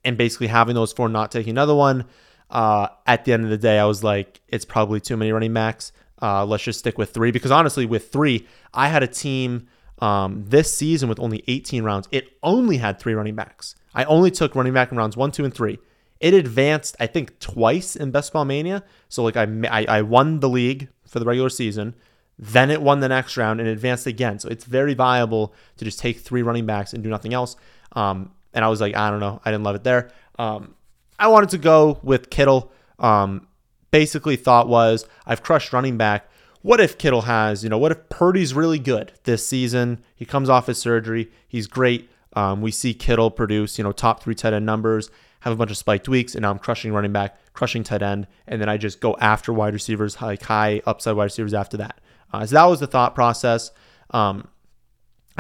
and 0.05 0.17
basically 0.17 0.49
having 0.49 0.75
those 0.75 0.93
four, 0.93 1.09
not 1.09 1.31
taking 1.31 1.51
another 1.51 1.75
one. 1.75 2.05
Uh, 2.51 2.89
at 3.07 3.25
the 3.25 3.33
end 3.33 3.45
of 3.45 3.51
the 3.51 3.59
day, 3.59 3.79
I 3.79 3.87
was 3.87 4.05
like, 4.05 4.41
it's 4.49 4.65
probably 4.65 5.01
too 5.01 5.17
many 5.17 5.33
running 5.33 5.55
backs. 5.55 5.93
Uh, 6.21 6.45
let's 6.45 6.63
just 6.63 6.79
stick 6.79 6.99
with 6.99 7.11
three 7.11 7.31
because 7.31 7.51
honestly, 7.51 7.87
with 7.87 8.13
three, 8.13 8.47
I 8.73 8.89
had 8.89 9.03
a 9.03 9.07
team 9.07 9.69
um, 9.99 10.45
this 10.47 10.73
season 10.73 11.09
with 11.09 11.19
only 11.19 11.43
18 11.49 11.83
rounds. 11.83 12.09
It 12.13 12.37
only 12.43 12.77
had 12.77 12.99
three 12.99 13.15
running 13.15 13.35
backs. 13.35 13.75
I 13.95 14.05
only 14.05 14.31
took 14.31 14.55
running 14.55 14.73
back 14.73 14.93
in 14.93 14.99
rounds 14.99 15.17
one, 15.17 15.31
two, 15.31 15.45
and 15.45 15.55
three. 15.55 15.79
It 16.21 16.35
advanced, 16.35 16.97
I 17.01 17.07
think, 17.07 17.39
twice 17.41 17.97
in 17.97 18.11
Best 18.11 18.33
Ball 18.33 18.45
Mania. 18.45 18.85
So 19.09 19.25
like 19.25 19.37
I, 19.37 19.47
I, 19.69 19.85
I 19.87 20.03
won 20.03 20.41
the 20.41 20.49
league 20.49 20.89
for 21.07 21.19
the 21.19 21.25
regular 21.25 21.51
season. 21.51 21.95
Then 22.39 22.71
it 22.71 22.81
won 22.81 23.01
the 23.01 23.09
next 23.09 23.37
round 23.37 23.61
and 23.61 23.69
advanced 23.69 24.07
again. 24.07 24.39
So 24.39 24.49
it's 24.49 24.65
very 24.65 24.95
viable 24.95 25.55
to 25.77 25.85
just 25.85 25.99
take 25.99 26.19
three 26.19 26.43
running 26.43 26.67
backs 26.67 26.93
and 26.93 27.03
do 27.03 27.11
nothing 27.11 27.35
else. 27.35 27.57
Um, 27.93 28.31
and 28.55 28.65
I 28.65 28.69
was 28.69 28.81
like, 28.81 28.97
I 28.97 29.11
don't 29.11 29.21
know, 29.21 29.41
I 29.45 29.51
didn't 29.51 29.65
love 29.65 29.77
it 29.77 29.85
there. 29.85 30.11
Um, 30.39 30.75
I 31.19 31.29
wanted 31.29 31.51
to 31.51 31.59
go 31.59 32.01
with 32.03 32.31
Kittle. 32.31 32.73
Um, 32.99 33.47
basically, 33.91 34.37
thought 34.37 34.69
was 34.69 35.07
I've 35.27 35.43
crushed 35.43 35.73
running 35.73 35.97
back. 35.97 36.29
What 36.63 36.81
if 36.81 36.97
Kittle 36.97 37.23
has, 37.23 37.65
you 37.65 37.71
know, 37.71 37.79
what 37.79 37.93
if 37.93 38.09
Purdy's 38.09 38.55
really 38.55 38.79
good 38.79 39.13
this 39.25 39.47
season? 39.47 40.03
He 40.15 40.25
comes 40.25 40.49
off 40.49 40.67
his 40.67 40.79
surgery, 40.79 41.31
he's 41.49 41.67
great. 41.67 42.09
Um, 42.35 42.63
we 42.63 42.71
see 42.71 42.95
Kittle 42.95 43.31
produce, 43.31 43.79
you 43.79 43.85
know, 43.85 43.93
top 43.93 44.23
three 44.23 44.35
tight 44.35 44.53
end 44.53 44.65
numbers, 44.65 45.11
have 45.41 45.53
a 45.53 45.57
bunch 45.57 45.71
of 45.71 45.77
spiked 45.77 46.09
weeks, 46.09 46.35
and 46.35 46.43
now 46.43 46.51
I'm 46.51 46.59
crushing 46.59 46.93
running 46.93 47.13
back, 47.13 47.37
crushing 47.53 47.83
tight 47.83 48.03
end, 48.03 48.27
and 48.47 48.61
then 48.61 48.69
I 48.69 48.77
just 48.77 49.01
go 49.01 49.17
after 49.21 49.53
wide 49.53 49.75
receivers, 49.75 50.21
like 50.23 50.43
high 50.43 50.81
upside 50.87 51.17
wide 51.17 51.25
receivers 51.25 51.53
after 51.53 51.77
that. 51.79 52.01
Uh, 52.33 52.47
so 52.47 52.55
that 52.55 52.65
was 52.65 52.81
the 52.81 52.87
thought 52.87 53.15
process. 53.15 53.71
Um, 54.11 54.49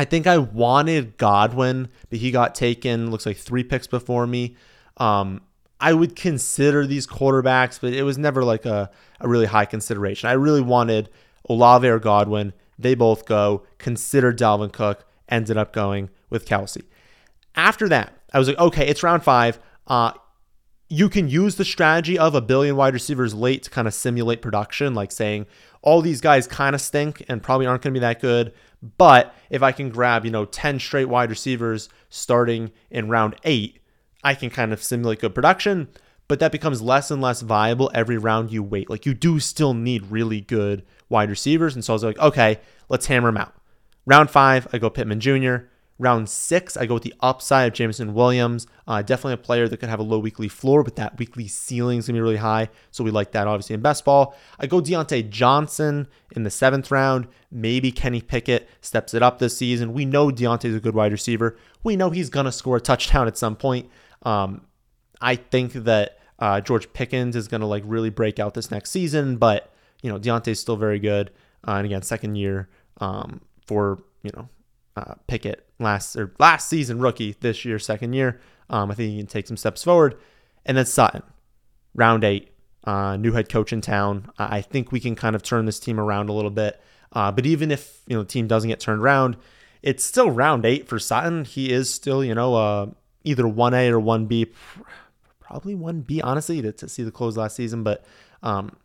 I 0.02 0.04
think 0.04 0.26
I 0.26 0.36
wanted 0.36 1.16
Godwin, 1.16 1.88
but 2.10 2.18
he 2.18 2.32
got 2.32 2.56
taken, 2.56 3.12
looks 3.12 3.24
like 3.24 3.36
three 3.36 3.62
picks 3.62 3.86
before 3.86 4.26
me. 4.26 4.56
Um, 4.96 5.42
I 5.78 5.92
would 5.92 6.16
consider 6.16 6.88
these 6.88 7.06
quarterbacks, 7.06 7.80
but 7.80 7.92
it 7.92 8.02
was 8.02 8.18
never 8.18 8.42
like 8.42 8.66
a, 8.66 8.90
a 9.20 9.28
really 9.28 9.46
high 9.46 9.64
consideration. 9.64 10.28
I 10.28 10.32
really 10.32 10.60
wanted 10.60 11.08
Olave 11.48 11.86
or 11.86 12.00
Godwin. 12.00 12.52
They 12.76 12.96
both 12.96 13.26
go. 13.26 13.62
Considered 13.78 14.36
Dalvin 14.36 14.72
Cook. 14.72 15.06
Ended 15.28 15.56
up 15.56 15.72
going 15.72 16.10
with 16.30 16.46
Kelce. 16.46 16.82
After 17.54 17.88
that, 17.88 18.12
I 18.32 18.40
was 18.40 18.48
like, 18.48 18.58
okay, 18.58 18.88
it's 18.88 19.04
round 19.04 19.22
five. 19.22 19.60
Uh, 19.86 20.14
you 20.88 21.08
can 21.08 21.28
use 21.28 21.54
the 21.54 21.64
strategy 21.64 22.18
of 22.18 22.34
a 22.34 22.40
billion 22.40 22.74
wide 22.74 22.92
receivers 22.92 23.34
late 23.34 23.62
to 23.62 23.70
kind 23.70 23.86
of 23.86 23.94
simulate 23.94 24.42
production, 24.42 24.94
like 24.94 25.12
saying 25.12 25.46
all 25.82 26.00
these 26.00 26.20
guys 26.20 26.46
kind 26.46 26.74
of 26.74 26.80
stink 26.80 27.24
and 27.28 27.42
probably 27.42 27.66
aren't 27.66 27.82
going 27.82 27.92
to 27.92 28.00
be 28.00 28.02
that 28.02 28.20
good. 28.20 28.52
But 28.98 29.34
if 29.50 29.62
I 29.62 29.72
can 29.72 29.90
grab, 29.90 30.24
you 30.24 30.30
know, 30.30 30.44
10 30.44 30.80
straight 30.80 31.08
wide 31.08 31.30
receivers 31.30 31.88
starting 32.08 32.72
in 32.90 33.08
round 33.08 33.36
eight, 33.44 33.80
I 34.24 34.34
can 34.34 34.50
kind 34.50 34.72
of 34.72 34.82
simulate 34.82 35.20
good 35.20 35.34
production. 35.34 35.88
But 36.28 36.38
that 36.38 36.52
becomes 36.52 36.80
less 36.80 37.10
and 37.10 37.20
less 37.20 37.42
viable 37.42 37.90
every 37.94 38.16
round 38.16 38.52
you 38.52 38.62
wait. 38.62 38.88
Like 38.88 39.04
you 39.04 39.12
do 39.12 39.38
still 39.40 39.74
need 39.74 40.06
really 40.06 40.40
good 40.40 40.84
wide 41.08 41.30
receivers. 41.30 41.74
And 41.74 41.84
so 41.84 41.92
I 41.92 41.94
was 41.94 42.04
like, 42.04 42.18
okay, 42.18 42.60
let's 42.88 43.06
hammer 43.06 43.28
them 43.28 43.36
out. 43.36 43.54
Round 44.06 44.30
five, 44.30 44.66
I 44.72 44.78
go 44.78 44.88
Pittman 44.88 45.20
Jr. 45.20 45.66
Round 46.02 46.28
six, 46.28 46.76
I 46.76 46.86
go 46.86 46.94
with 46.94 47.04
the 47.04 47.14
upside 47.20 47.68
of 47.68 47.74
Jameson 47.74 48.12
Williams. 48.12 48.66
Uh, 48.88 49.02
definitely 49.02 49.34
a 49.34 49.36
player 49.36 49.68
that 49.68 49.76
could 49.76 49.88
have 49.88 50.00
a 50.00 50.02
low 50.02 50.18
weekly 50.18 50.48
floor, 50.48 50.82
but 50.82 50.96
that 50.96 51.16
weekly 51.16 51.46
ceiling 51.46 52.00
is 52.00 52.08
going 52.08 52.16
to 52.16 52.18
be 52.18 52.22
really 52.22 52.38
high. 52.38 52.70
So 52.90 53.04
we 53.04 53.12
like 53.12 53.30
that, 53.30 53.46
obviously, 53.46 53.74
in 53.74 53.82
best 53.82 54.04
ball. 54.04 54.34
I 54.58 54.66
go 54.66 54.80
Diontae 54.80 55.30
Johnson 55.30 56.08
in 56.34 56.42
the 56.42 56.50
seventh 56.50 56.90
round. 56.90 57.28
Maybe 57.52 57.92
Kenny 57.92 58.20
Pickett 58.20 58.68
steps 58.80 59.14
it 59.14 59.22
up 59.22 59.38
this 59.38 59.56
season. 59.56 59.92
We 59.92 60.04
know 60.04 60.30
Diontae's 60.30 60.74
a 60.74 60.80
good 60.80 60.96
wide 60.96 61.12
receiver. 61.12 61.56
We 61.84 61.94
know 61.94 62.10
he's 62.10 62.30
going 62.30 62.46
to 62.46 62.52
score 62.52 62.78
a 62.78 62.80
touchdown 62.80 63.28
at 63.28 63.38
some 63.38 63.54
point. 63.54 63.88
Um, 64.22 64.62
I 65.20 65.36
think 65.36 65.72
that 65.72 66.18
uh, 66.40 66.60
George 66.60 66.92
Pickens 66.92 67.36
is 67.36 67.46
going 67.46 67.60
to 67.60 67.68
like 67.68 67.84
really 67.86 68.10
break 68.10 68.40
out 68.40 68.54
this 68.54 68.72
next 68.72 68.90
season, 68.90 69.36
but 69.36 69.72
you 70.02 70.10
know 70.10 70.18
Diontae's 70.18 70.58
still 70.58 70.76
very 70.76 70.98
good. 70.98 71.30
Uh, 71.64 71.74
and 71.74 71.86
again, 71.86 72.02
second 72.02 72.34
year 72.34 72.68
um, 73.00 73.40
for 73.66 74.02
you 74.24 74.32
know 74.34 74.48
uh, 74.96 75.14
Pickett 75.26 75.66
last 75.78 76.16
or 76.16 76.34
last 76.38 76.68
season 76.68 76.98
rookie 76.98 77.36
this 77.40 77.64
year, 77.64 77.78
second 77.78 78.12
year. 78.12 78.40
Um, 78.70 78.90
I 78.90 78.94
think 78.94 79.10
he 79.10 79.18
can 79.18 79.26
take 79.26 79.46
some 79.46 79.56
steps 79.56 79.84
forward. 79.84 80.16
And 80.64 80.76
then 80.76 80.86
Sutton, 80.86 81.22
round 81.94 82.24
eight, 82.24 82.52
uh, 82.84 83.16
new 83.16 83.32
head 83.32 83.48
coach 83.48 83.72
in 83.72 83.80
town. 83.80 84.30
I 84.38 84.60
think 84.60 84.92
we 84.92 85.00
can 85.00 85.14
kind 85.14 85.36
of 85.36 85.42
turn 85.42 85.66
this 85.66 85.78
team 85.78 85.98
around 85.98 86.28
a 86.28 86.32
little 86.32 86.50
bit. 86.50 86.80
Uh, 87.12 87.30
but 87.30 87.46
even 87.46 87.70
if 87.70 88.02
you 88.06 88.16
know 88.16 88.22
the 88.22 88.28
team 88.28 88.46
doesn't 88.46 88.68
get 88.68 88.80
turned 88.80 89.02
around, 89.02 89.36
it's 89.82 90.04
still 90.04 90.30
round 90.30 90.64
eight 90.64 90.88
for 90.88 90.98
Sutton. 90.98 91.44
He 91.44 91.70
is 91.70 91.92
still 91.92 92.24
you 92.24 92.34
know 92.34 92.54
uh, 92.54 92.86
either 93.24 93.46
one 93.46 93.74
A 93.74 93.90
or 93.90 94.00
one 94.00 94.26
B, 94.26 94.46
probably 95.40 95.74
one 95.74 96.00
B 96.00 96.20
honestly 96.20 96.62
to, 96.62 96.72
to 96.72 96.88
see 96.88 97.02
the 97.02 97.10
close 97.10 97.36
last 97.36 97.56
season, 97.56 97.82
but 97.82 98.04
um, 98.42 98.76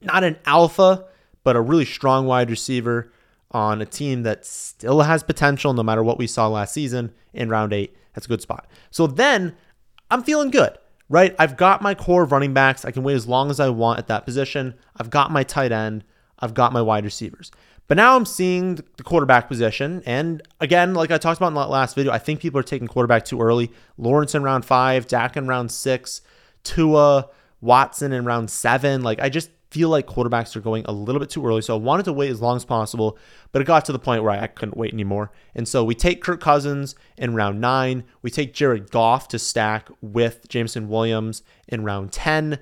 not 0.00 0.24
an 0.24 0.38
alpha, 0.46 1.06
but 1.44 1.56
a 1.56 1.60
really 1.60 1.84
strong 1.84 2.26
wide 2.26 2.50
receiver 2.50 3.12
on 3.52 3.82
a 3.82 3.86
team 3.86 4.22
that 4.22 4.46
still 4.46 5.00
has 5.02 5.22
potential 5.22 5.72
no 5.72 5.82
matter 5.82 6.02
what 6.02 6.18
we 6.18 6.26
saw 6.26 6.46
last 6.48 6.72
season 6.74 7.12
in 7.32 7.48
round 7.48 7.72
eight. 7.72 7.96
That's 8.14 8.26
a 8.26 8.28
good 8.28 8.42
spot. 8.42 8.66
So 8.90 9.06
then 9.06 9.56
I'm 10.10 10.22
feeling 10.22 10.50
good. 10.50 10.76
right? 11.10 11.34
I've 11.38 11.56
got 11.58 11.82
my 11.82 11.94
core 11.94 12.24
running 12.24 12.54
backs. 12.54 12.86
I 12.86 12.92
can 12.92 13.02
wait 13.02 13.14
as 13.14 13.26
long 13.28 13.50
as 13.50 13.60
I 13.60 13.68
want 13.68 13.98
at 13.98 14.06
that 14.06 14.24
position. 14.24 14.74
I've 14.96 15.10
got 15.10 15.30
my 15.30 15.42
tight 15.42 15.72
end. 15.72 16.04
I've 16.38 16.54
got 16.54 16.72
my 16.72 16.80
wide 16.80 17.04
receivers. 17.04 17.50
But 17.88 17.96
now 17.96 18.14
I'm 18.16 18.24
seeing 18.24 18.76
the 18.96 19.02
quarterback 19.02 19.48
position. 19.48 20.02
And 20.06 20.40
again, 20.60 20.94
like 20.94 21.10
I 21.10 21.18
talked 21.18 21.38
about 21.40 21.48
in 21.48 21.54
the 21.54 21.66
last 21.66 21.96
video, 21.96 22.12
I 22.12 22.18
think 22.18 22.40
people 22.40 22.60
are 22.60 22.62
taking 22.62 22.86
quarterback 22.86 23.24
too 23.24 23.42
early. 23.42 23.72
Lawrence 23.98 24.34
in 24.36 24.44
round 24.44 24.64
five, 24.64 25.08
Dak 25.08 25.36
in 25.36 25.48
round 25.48 25.72
six, 25.72 26.22
Tua, 26.62 27.28
Watson 27.60 28.12
in 28.12 28.24
round 28.24 28.48
seven. 28.48 29.02
Like 29.02 29.20
I 29.20 29.28
just 29.28 29.50
feel 29.70 29.88
like 29.88 30.06
quarterbacks 30.06 30.56
are 30.56 30.60
going 30.60 30.84
a 30.86 30.92
little 30.92 31.20
bit 31.20 31.30
too 31.30 31.46
early. 31.46 31.62
So 31.62 31.74
I 31.74 31.78
wanted 31.78 32.04
to 32.04 32.12
wait 32.12 32.30
as 32.30 32.40
long 32.40 32.56
as 32.56 32.64
possible, 32.64 33.16
but 33.52 33.62
it 33.62 33.66
got 33.66 33.84
to 33.84 33.92
the 33.92 33.98
point 33.98 34.22
where 34.22 34.32
I 34.32 34.46
couldn't 34.48 34.76
wait 34.76 34.92
anymore. 34.92 35.30
And 35.54 35.66
so 35.66 35.84
we 35.84 35.94
take 35.94 36.22
Kirk 36.22 36.40
Cousins 36.40 36.94
in 37.16 37.34
round 37.34 37.60
nine. 37.60 38.04
We 38.22 38.30
take 38.30 38.52
Jared 38.52 38.90
Goff 38.90 39.28
to 39.28 39.38
stack 39.38 39.88
with 40.00 40.48
Jameson 40.48 40.88
Williams 40.88 41.42
in 41.68 41.84
round 41.84 42.12
10. 42.12 42.58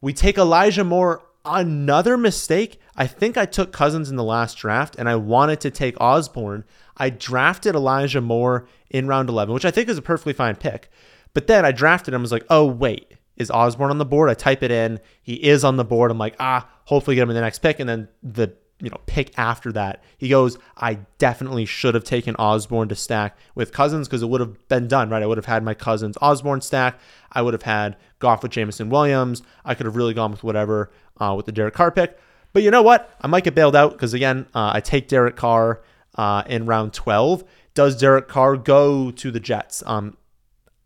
We 0.00 0.12
take 0.12 0.38
Elijah 0.38 0.84
Moore. 0.84 1.22
Another 1.42 2.18
mistake. 2.18 2.78
I 2.96 3.06
think 3.06 3.38
I 3.38 3.46
took 3.46 3.72
Cousins 3.72 4.10
in 4.10 4.16
the 4.16 4.24
last 4.24 4.58
draft 4.58 4.96
and 4.98 5.08
I 5.08 5.16
wanted 5.16 5.60
to 5.62 5.70
take 5.70 5.98
Osborn. 5.98 6.64
I 6.98 7.08
drafted 7.08 7.74
Elijah 7.74 8.20
Moore 8.20 8.68
in 8.90 9.06
round 9.06 9.30
11, 9.30 9.54
which 9.54 9.64
I 9.64 9.70
think 9.70 9.88
is 9.88 9.96
a 9.96 10.02
perfectly 10.02 10.34
fine 10.34 10.56
pick. 10.56 10.90
But 11.32 11.46
then 11.46 11.64
I 11.64 11.72
drafted 11.72 12.12
him. 12.12 12.20
I 12.20 12.22
was 12.22 12.32
like, 12.32 12.44
oh, 12.50 12.66
wait 12.66 13.16
is 13.36 13.50
Osborn 13.50 13.90
on 13.90 13.98
the 13.98 14.04
board? 14.04 14.28
I 14.28 14.34
type 14.34 14.62
it 14.62 14.70
in. 14.70 15.00
He 15.22 15.34
is 15.34 15.64
on 15.64 15.76
the 15.76 15.84
board. 15.84 16.10
I'm 16.10 16.18
like, 16.18 16.36
ah, 16.38 16.68
hopefully 16.84 17.16
get 17.16 17.22
him 17.22 17.30
in 17.30 17.34
the 17.34 17.40
next 17.40 17.60
pick. 17.60 17.80
And 17.80 17.88
then 17.88 18.08
the 18.22 18.54
you 18.82 18.90
know 18.90 19.00
pick 19.06 19.38
after 19.38 19.72
that, 19.72 20.02
he 20.18 20.28
goes, 20.28 20.58
I 20.76 21.00
definitely 21.18 21.64
should 21.64 21.94
have 21.94 22.04
taken 22.04 22.34
Osborn 22.36 22.88
to 22.88 22.94
stack 22.94 23.36
with 23.54 23.72
Cousins 23.72 24.08
because 24.08 24.22
it 24.22 24.28
would 24.28 24.40
have 24.40 24.68
been 24.68 24.88
done 24.88 25.10
right. 25.10 25.22
I 25.22 25.26
would 25.26 25.38
have 25.38 25.46
had 25.46 25.62
my 25.62 25.74
Cousins 25.74 26.16
Osborn 26.20 26.60
stack. 26.60 26.98
I 27.32 27.42
would 27.42 27.54
have 27.54 27.62
had 27.62 27.96
Goff 28.18 28.42
with 28.42 28.52
Jameson 28.52 28.90
Williams. 28.90 29.42
I 29.64 29.74
could 29.74 29.86
have 29.86 29.96
really 29.96 30.14
gone 30.14 30.30
with 30.30 30.44
whatever 30.44 30.90
uh, 31.18 31.34
with 31.36 31.46
the 31.46 31.52
Derek 31.52 31.74
Carr 31.74 31.90
pick. 31.90 32.18
But 32.52 32.62
you 32.62 32.70
know 32.70 32.82
what? 32.82 33.14
I 33.20 33.26
might 33.26 33.44
get 33.44 33.54
bailed 33.54 33.76
out 33.76 33.92
because 33.92 34.14
again, 34.14 34.46
uh, 34.54 34.72
I 34.74 34.80
take 34.80 35.08
Derek 35.08 35.36
Carr 35.36 35.82
uh, 36.16 36.42
in 36.46 36.66
round 36.66 36.92
12. 36.92 37.44
Does 37.74 37.96
Derek 37.96 38.28
Carr 38.28 38.56
go 38.56 39.10
to 39.12 39.30
the 39.30 39.40
Jets? 39.40 39.82
Um, 39.86 40.16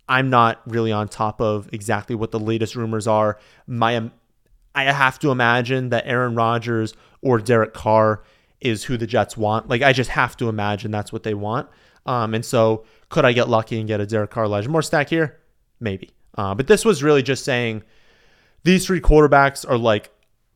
I'm 0.08 0.30
not 0.30 0.60
really 0.66 0.92
on 0.92 1.08
top 1.08 1.40
of 1.40 1.68
exactly 1.72 2.14
what 2.14 2.30
the 2.30 2.40
latest 2.40 2.76
rumors 2.76 3.06
are. 3.06 3.38
My 3.66 4.10
I 4.74 4.84
have 4.84 5.18
to 5.20 5.30
imagine 5.30 5.90
that 5.90 6.06
Aaron 6.06 6.34
Rodgers 6.34 6.94
or 7.22 7.38
Derek 7.38 7.74
Carr 7.74 8.22
is 8.60 8.84
who 8.84 8.96
the 8.96 9.06
Jets 9.06 9.36
want. 9.36 9.68
Like 9.68 9.82
I 9.82 9.92
just 9.92 10.10
have 10.10 10.36
to 10.38 10.48
imagine 10.48 10.90
that's 10.90 11.12
what 11.12 11.22
they 11.22 11.34
want. 11.34 11.68
Um, 12.06 12.34
and 12.34 12.44
so 12.44 12.84
could 13.08 13.24
I 13.24 13.32
get 13.32 13.48
lucky 13.48 13.78
and 13.78 13.88
get 13.88 14.00
a 14.00 14.06
Derek 14.06 14.30
Carr 14.30 14.44
Elijah 14.44 14.68
Moore 14.68 14.82
stack 14.82 15.08
here? 15.08 15.40
Maybe. 15.80 16.10
Uh, 16.36 16.54
but 16.54 16.66
this 16.66 16.84
was 16.84 17.02
really 17.02 17.22
just 17.22 17.44
saying 17.44 17.82
these 18.64 18.86
three 18.86 19.00
quarterbacks 19.00 19.68
are 19.68 19.78
like 19.78 20.10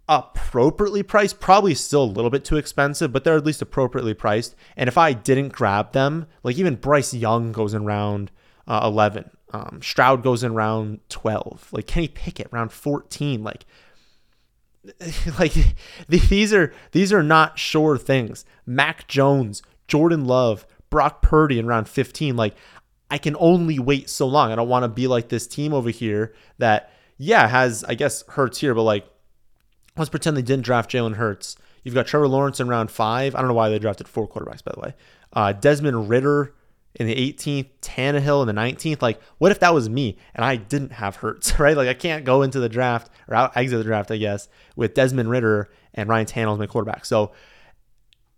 appropriately 0.08 1.02
priced, 1.02 1.38
probably 1.38 1.74
still 1.74 2.02
a 2.02 2.04
little 2.04 2.30
bit 2.30 2.44
too 2.44 2.56
expensive, 2.56 3.12
but 3.12 3.24
they're 3.24 3.37
at 3.37 3.46
least 3.46 3.62
appropriately 3.62 4.14
priced. 4.14 4.56
And 4.76 4.88
if 4.88 4.98
I 4.98 5.12
didn't 5.12 5.52
grab 5.52 5.92
them, 5.92 6.26
like 6.42 6.56
even 6.56 6.76
Bryce 6.76 7.14
Young 7.14 7.52
goes 7.52 7.74
in 7.74 7.84
round 7.84 8.30
uh, 8.66 8.80
11. 8.84 9.30
Um, 9.52 9.80
Stroud 9.82 10.22
goes 10.22 10.42
in 10.42 10.54
round 10.54 11.00
12. 11.08 11.68
Like 11.72 11.87
Kenny 11.87 12.08
Pickett 12.08 12.48
round 12.50 12.72
14. 12.72 13.42
Like 13.42 13.64
like 15.38 15.52
these 16.08 16.52
are 16.52 16.72
these 16.92 17.12
are 17.12 17.22
not 17.22 17.58
sure 17.58 17.98
things. 17.98 18.44
Mac 18.66 19.08
Jones, 19.08 19.62
Jordan 19.87 20.24
Love, 20.24 20.66
Brock 20.90 21.22
Purdy 21.22 21.58
in 21.58 21.66
round 21.66 21.88
15. 21.88 22.37
Like 22.37 22.54
I 23.11 23.18
can 23.18 23.37
only 23.38 23.78
wait 23.78 24.11
so 24.11 24.26
long. 24.26 24.52
I 24.52 24.56
don't 24.56 24.68
want 24.68 24.84
to 24.84 24.88
be 24.88 25.06
like 25.06 25.28
this 25.28 25.46
team 25.46 25.72
over 25.72 25.90
here 25.90 26.34
that 26.58 26.92
yeah 27.16 27.48
has 27.48 27.84
I 27.84 27.94
guess 27.94 28.24
Hurts 28.28 28.58
here, 28.58 28.74
but 28.74 28.82
like 28.82 29.06
let's 29.96 30.11
pretend 30.11 30.37
they 30.37 30.42
didn't 30.42 30.64
draft 30.64 30.90
Jalen 30.90 31.16
Hurts. 31.16 31.56
You've 31.84 31.94
got 31.94 32.06
Trevor 32.06 32.28
Lawrence 32.28 32.61
in 32.61 32.68
round 32.68 32.90
five. 32.90 33.34
I 33.34 33.38
don't 33.38 33.48
know 33.48 33.54
why 33.54 33.68
they 33.68 33.78
drafted 33.78 34.08
four 34.08 34.28
quarterbacks 34.28 34.64
by 34.64 34.72
the 34.74 34.80
way. 34.80 34.94
Uh, 35.32 35.52
Desmond 35.52 36.08
Ridder 36.08 36.54
in 36.94 37.07
the 37.07 37.14
18th, 37.14 37.68
Tannehill 37.81 38.42
in 38.42 38.55
the 38.55 38.61
19th. 38.61 39.03
Like, 39.03 39.20
what 39.38 39.53
if 39.53 39.61
that 39.61 39.74
was 39.74 39.88
me 39.88 40.16
and 40.35 40.44
I 40.44 40.57
didn't 40.57 40.92
have 40.92 41.16
Hurts, 41.16 41.59
right? 41.61 41.77
Like, 41.77 41.88
I 41.88 41.94
can't 41.94 42.24
go 42.24 42.42
into 42.42 42.61
the 42.61 42.68
draft 42.68 43.11
or 43.29 43.35
out, 43.35 43.57
exit 43.57 43.79
the 43.79 43.85
draft, 43.85 44.11
I 44.11 44.16
guess, 44.16 44.48
with 44.77 44.94
Desmond 44.94 45.31
Ridder 45.31 45.70
and 45.94 46.09
Ryan 46.09 46.27
Tannehill 46.27 46.55
as 46.55 46.59
my 46.59 46.66
quarterback. 46.66 47.05
So 47.05 47.33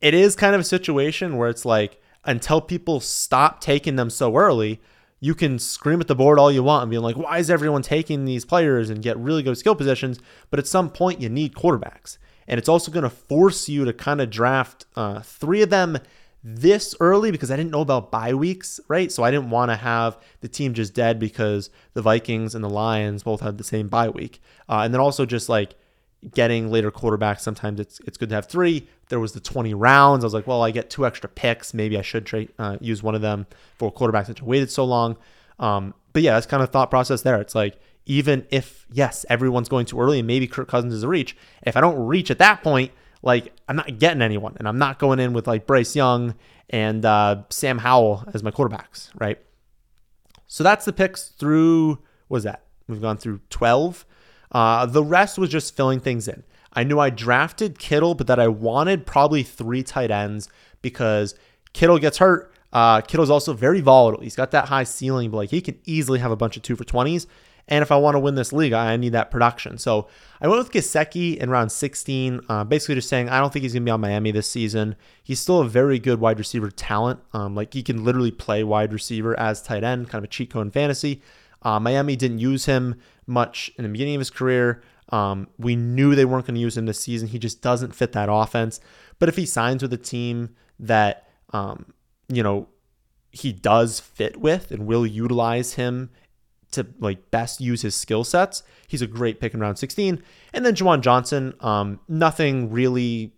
it 0.01 0.15
is 0.15 0.37
kind 0.37 0.55
of 0.55 0.61
a 0.61 0.65
situation 0.65 1.37
where 1.37 1.49
it's 1.49 1.65
like, 1.65 2.01
until 2.25 2.61
people 2.61 3.01
stop 3.01 3.61
taking 3.61 3.97
them 3.97 4.11
so 4.11 4.37
early, 4.37 4.81
you 5.21 5.35
can 5.35 5.59
scream 5.59 6.01
at 6.01 6.09
the 6.09 6.15
board 6.15 6.39
all 6.39 6.51
you 6.51 6.63
want 6.63 6.83
and 6.83 6.91
be 6.91 6.99
like, 6.99 7.17
why 7.17 7.39
is 7.39 7.51
everyone 7.51 7.83
taking 7.83 8.25
these 8.25 8.45
players 8.45 8.91
and 8.91 9.03
get 9.03 9.19
really 9.19 9.43
good 9.43 9.57
skill 9.57 9.75
positions? 9.75 10.19
But 10.51 10.59
at 10.59 10.67
some 10.67 10.91
point, 10.91 11.21
you 11.21 11.29
need 11.29 11.55
quarterbacks. 11.55 12.19
And 12.49 12.59
it's 12.59 12.69
also 12.69 12.91
going 12.91 13.05
to 13.05 13.11
force 13.11 13.69
you 13.69 13.85
to 13.85 13.93
kind 13.93 14.21
of 14.21 14.31
draft 14.31 14.87
uh, 14.97 15.21
three 15.21 15.63
of 15.63 15.71
them 15.71 15.99
this 16.43 16.95
early 17.01 17.31
because 17.31 17.51
I 17.51 17.57
didn't 17.57 17.71
know 17.71 17.83
about 17.83 18.11
bye 18.11 18.35
weeks, 18.35 18.81
right? 18.89 19.13
So 19.13 19.23
I 19.23 19.31
didn't 19.31 19.51
want 19.51 19.71
to 19.71 19.77
have 19.77 20.19
the 20.41 20.49
team 20.49 20.73
just 20.73 20.95
dead 20.95 21.19
because 21.19 21.71
the 21.93 22.03
Vikings 22.03 22.55
and 22.55 22.65
the 22.65 22.71
Lions 22.71 23.23
both 23.23 23.41
had 23.41 23.59
the 23.59 23.65
same 23.65 23.89
bye 23.89 24.09
week. 24.09 24.41
Uh, 24.69 24.81
and 24.85 24.95
then 24.95 25.01
also 25.01 25.27
just 25.27 25.49
like 25.49 25.75
getting 26.33 26.71
later 26.71 26.91
quarterbacks, 26.91 27.41
sometimes 27.41 27.79
it's 27.79 28.01
it's 28.07 28.17
good 28.17 28.31
to 28.31 28.35
have 28.35 28.47
three. 28.47 28.87
There 29.09 29.21
was 29.21 29.33
the 29.33 29.41
20 29.41 29.75
rounds. 29.75 30.25
I 30.25 30.27
was 30.27 30.35
like, 30.35 30.47
well, 30.47 30.63
I 30.63 30.71
get 30.71 30.89
two 30.89 31.05
extra 31.05 31.29
picks. 31.29 31.75
Maybe 31.75 31.99
I 31.99 32.03
should 32.03 32.25
trade 32.25 32.51
uh, 32.59 32.79
use 32.81 33.03
one 33.03 33.15
of 33.15 33.23
them 33.23 33.47
for 33.77 33.93
quarterbacks 33.93 34.27
that 34.27 34.41
waited 34.41 34.71
so 34.71 34.85
long. 34.85 35.17
Um, 35.59 35.95
but 36.13 36.23
yeah, 36.23 36.35
that's 36.35 36.47
kind 36.47 36.63
of 36.63 36.71
thought 36.71 36.91
process 36.91 37.23
there. 37.23 37.41
It's 37.41 37.55
like 37.55 37.79
even 38.07 38.47
if 38.51 38.87
yes, 38.91 39.27
everyone's 39.29 39.69
going 39.69 39.87
too 39.87 40.01
early 40.01 40.21
and 40.21 40.27
maybe 40.27 40.47
Kirk 40.47 40.69
Cousins 40.69 40.95
is 40.95 41.03
a 41.03 41.09
reach. 41.09 41.37
If 41.63 41.77
I 41.77 41.81
don't 41.81 42.07
reach 42.07 42.31
at 42.31 42.39
that 42.39 42.63
point, 42.63 42.93
like 43.23 43.53
I'm 43.69 43.77
not 43.77 43.99
getting 43.99 44.23
anyone, 44.23 44.57
and 44.59 44.67
I'm 44.67 44.79
not 44.79 44.99
going 44.99 45.19
in 45.19 45.33
with 45.33 45.47
like 45.47 45.67
Bryce 45.67 45.95
Young 45.95 46.35
and 46.71 47.05
uh, 47.05 47.43
Sam 47.51 47.79
Howell 47.79 48.25
as 48.33 48.43
my 48.43 48.51
quarterbacks, 48.51 49.11
right? 49.19 49.39
So 50.47 50.65
that's 50.65 50.85
the 50.85 50.93
picks 50.93 51.29
through. 51.29 51.91
What 52.29 52.37
was 52.37 52.45
that? 52.45 52.65
We've 52.89 53.01
gone 53.01 53.19
through 53.19 53.41
12. 53.51 54.05
Uh, 54.53 54.87
the 54.87 55.05
rest 55.05 55.39
was 55.39 55.49
just 55.49 55.77
filling 55.77 56.01
things 56.01 56.27
in. 56.27 56.43
I 56.73 56.85
knew 56.85 56.99
I 56.99 57.11
drafted 57.11 57.79
Kittle, 57.79 58.15
but 58.15 58.27
that 58.27 58.39
I 58.39 58.49
wanted 58.49 59.07
probably 59.07 59.43
three 59.43 59.83
tight 59.83 60.11
ends 60.11 60.49
because 60.83 61.35
Kittle 61.73 61.99
gets 61.99 62.19
hurt. 62.19 62.53
Uh, 62.73 63.01
Kittle's 63.01 63.31
also 63.31 63.53
very 63.53 63.81
volatile. 63.81 64.23
He's 64.23 64.37
got 64.37 64.53
that 64.53 64.69
high 64.69 64.85
ceiling, 64.85 65.31
but 65.31 65.39
like 65.39 65.51
he 65.51 65.61
can 65.61 65.79
easily 65.85 66.21
have 66.21 66.31
a 66.31 66.37
bunch 66.37 66.57
of 66.57 66.63
two 66.63 66.77
for 66.77 66.85
20s. 66.85 67.27
And 67.71 67.83
if 67.83 67.93
I 67.93 67.97
want 67.97 68.17
to 68.17 68.19
win 68.19 68.35
this 68.35 68.53
league, 68.53 68.73
I 68.73 68.97
need 68.97 69.11
that 69.11 69.31
production. 69.31 69.79
So 69.79 70.09
I 70.41 70.49
went 70.49 70.59
with 70.59 70.73
Gesicki 70.73 71.37
in 71.37 71.51
round 71.51 71.71
16, 71.71 72.41
uh, 72.49 72.65
basically 72.65 72.97
just 72.97 73.09
saying 73.09 73.29
I 73.29 73.39
don't 73.39 73.53
think 73.53 73.63
he's 73.63 73.73
going 73.73 73.85
to 73.85 73.89
be 73.89 73.93
on 73.93 74.01
Miami 74.01 74.33
this 74.33 74.51
season. 74.51 74.97
He's 75.23 75.39
still 75.39 75.61
a 75.61 75.69
very 75.69 76.01
good 76.01 76.19
wide 76.19 76.39
receiver 76.39 76.71
talent. 76.71 77.21
Um, 77.33 77.55
like 77.55 77.73
he 77.73 77.85
can 77.85 78.05
literally 78.05 78.33
play 78.33 78.65
wide 78.65 78.93
receiver 78.93 79.39
as 79.39 79.63
tight 79.63 79.85
end, 79.85 80.11
kind 80.11 80.25
of 80.25 80.29
a 80.29 80.33
cheat 80.33 80.51
code 80.51 80.67
in 80.67 80.71
fantasy. 80.73 81.23
Uh, 81.63 81.79
Miami 81.79 82.17
didn't 82.17 82.41
use 82.41 82.65
him 82.65 82.97
much 83.27 83.71
in 83.79 83.85
the 83.85 83.89
beginning 83.89 84.17
of 84.17 84.21
his 84.21 84.31
career. 84.31 84.83
Um, 85.11 85.49
we 85.57 85.77
knew 85.77 86.15
they 86.15 86.25
weren't 86.25 86.47
going 86.47 86.57
to 86.57 86.61
use 86.61 86.77
him 86.77 86.87
this 86.87 87.01
season. 87.01 87.29
He 87.29 87.39
just 87.39 87.63
doesn't 87.63 87.95
fit 87.95 88.13
that 88.13 88.29
offense. 88.31 88.81
But 89.19 89.29
if 89.29 89.37
he 89.37 89.47
signs 89.47 89.83
with 89.83 89.93
a 89.93 89.99
team 89.99 90.57
that, 90.79 91.29
um, 91.53 91.93
you 92.29 92.43
know, 92.43 92.69
he 93.31 93.53
does 93.53 94.01
fit 94.01 94.39
with 94.39 94.73
and 94.73 94.87
will 94.87 95.07
utilize 95.07 95.75
him 95.75 96.11
to 96.73 96.87
like 96.99 97.31
best 97.31 97.61
use 97.61 97.83
his 97.83 97.95
skill 97.95 98.25
sets, 98.25 98.63
he's 98.87 99.03
a 99.03 99.07
great 99.07 99.41
pick 99.41 99.55
in 99.55 99.61
round 99.61 99.79
16. 99.79 100.23
And 100.53 100.67
then 100.67 100.75
Juwan 100.75 101.01
Johnson, 101.01 101.55
um, 101.61 102.01
nothing 102.09 102.71
really 102.71 103.33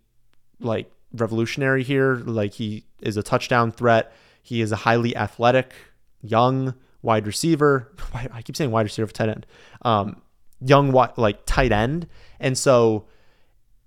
like 0.59 0.91
revolutionary 1.13 1.83
here. 1.83 2.15
Like 2.15 2.53
he 2.53 2.85
is 3.01 3.17
a 3.17 3.23
touchdown 3.23 3.71
threat. 3.71 4.13
He 4.41 4.61
is 4.61 4.71
a 4.71 4.77
highly 4.77 5.15
athletic, 5.15 5.73
young 6.21 6.75
wide 7.01 7.27
receiver. 7.27 7.93
I 8.13 8.41
keep 8.41 8.55
saying 8.55 8.71
wide 8.71 8.85
receiver 8.85 9.07
for 9.07 9.13
tight 9.13 9.29
end. 9.29 9.45
Um, 9.83 10.21
young 10.59 10.91
like 10.91 11.45
tight 11.45 11.71
end. 11.71 12.07
And 12.39 12.57
so 12.57 13.05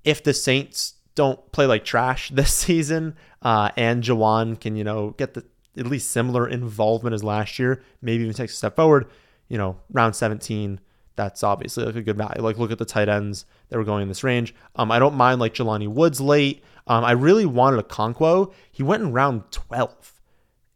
if 0.04 0.22
the 0.22 0.32
Saints 0.32 0.94
don't 1.14 1.50
play 1.52 1.66
like 1.66 1.84
trash 1.84 2.30
this 2.34 2.52
season, 2.52 3.16
uh, 3.42 3.70
and 3.76 4.02
Juwan 4.02 4.60
can, 4.60 4.76
you 4.76 4.84
know, 4.84 5.10
get 5.18 5.34
the 5.34 5.44
at 5.78 5.86
least 5.86 6.10
similar 6.10 6.48
involvement 6.48 7.12
as 7.12 7.22
last 7.22 7.58
year, 7.58 7.82
maybe 8.00 8.22
even 8.22 8.34
take 8.34 8.50
a 8.50 8.52
step 8.52 8.76
forward, 8.76 9.06
you 9.48 9.58
know, 9.58 9.76
round 9.90 10.16
17, 10.16 10.80
that's 11.16 11.42
obviously 11.42 11.84
like 11.84 11.96
a 11.96 12.02
good 12.02 12.16
value. 12.16 12.42
Like 12.42 12.58
look 12.58 12.70
at 12.70 12.78
the 12.78 12.84
tight 12.84 13.08
ends 13.08 13.46
that 13.68 13.78
were 13.78 13.84
going 13.84 14.02
in 14.02 14.08
this 14.08 14.22
range. 14.22 14.54
Um, 14.76 14.92
I 14.92 14.98
don't 14.98 15.14
mind 15.14 15.40
like 15.40 15.54
Jelani 15.54 15.88
Woods 15.88 16.20
late. 16.20 16.62
Um, 16.86 17.04
I 17.04 17.12
really 17.12 17.46
wanted 17.46 17.86
Okonkwo. 17.88 18.52
He 18.70 18.82
went 18.82 19.02
in 19.02 19.12
round 19.12 19.50
12. 19.50 20.20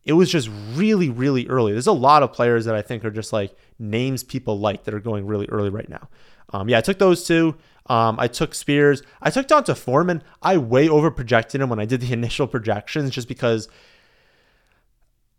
It 0.04 0.14
was 0.14 0.30
just 0.30 0.48
really, 0.72 1.10
really 1.10 1.46
early. 1.46 1.72
There's 1.72 1.86
a 1.86 1.92
lot 1.92 2.22
of 2.22 2.32
players 2.32 2.64
that 2.64 2.74
I 2.74 2.82
think 2.82 3.04
are 3.04 3.10
just 3.10 3.32
like 3.32 3.54
names 3.78 4.24
people 4.24 4.58
like 4.58 4.84
that 4.84 4.94
are 4.94 5.00
going 5.00 5.26
really 5.26 5.46
early 5.50 5.68
right 5.68 5.88
now. 5.88 6.08
Um, 6.52 6.68
yeah, 6.68 6.78
I 6.78 6.80
took 6.80 6.98
those 6.98 7.24
two. 7.24 7.56
Um, 7.86 8.18
I 8.18 8.26
took 8.26 8.54
Spears. 8.54 9.02
I 9.20 9.30
took 9.30 9.46
D'Onta 9.46 9.76
Foreman. 9.76 10.22
I 10.42 10.56
way 10.56 10.88
over 10.88 11.10
projected 11.10 11.60
him 11.60 11.68
when 11.68 11.80
I 11.80 11.84
did 11.84 12.00
the 12.00 12.12
initial 12.14 12.46
projections 12.46 13.10
just 13.10 13.28
because 13.28 13.68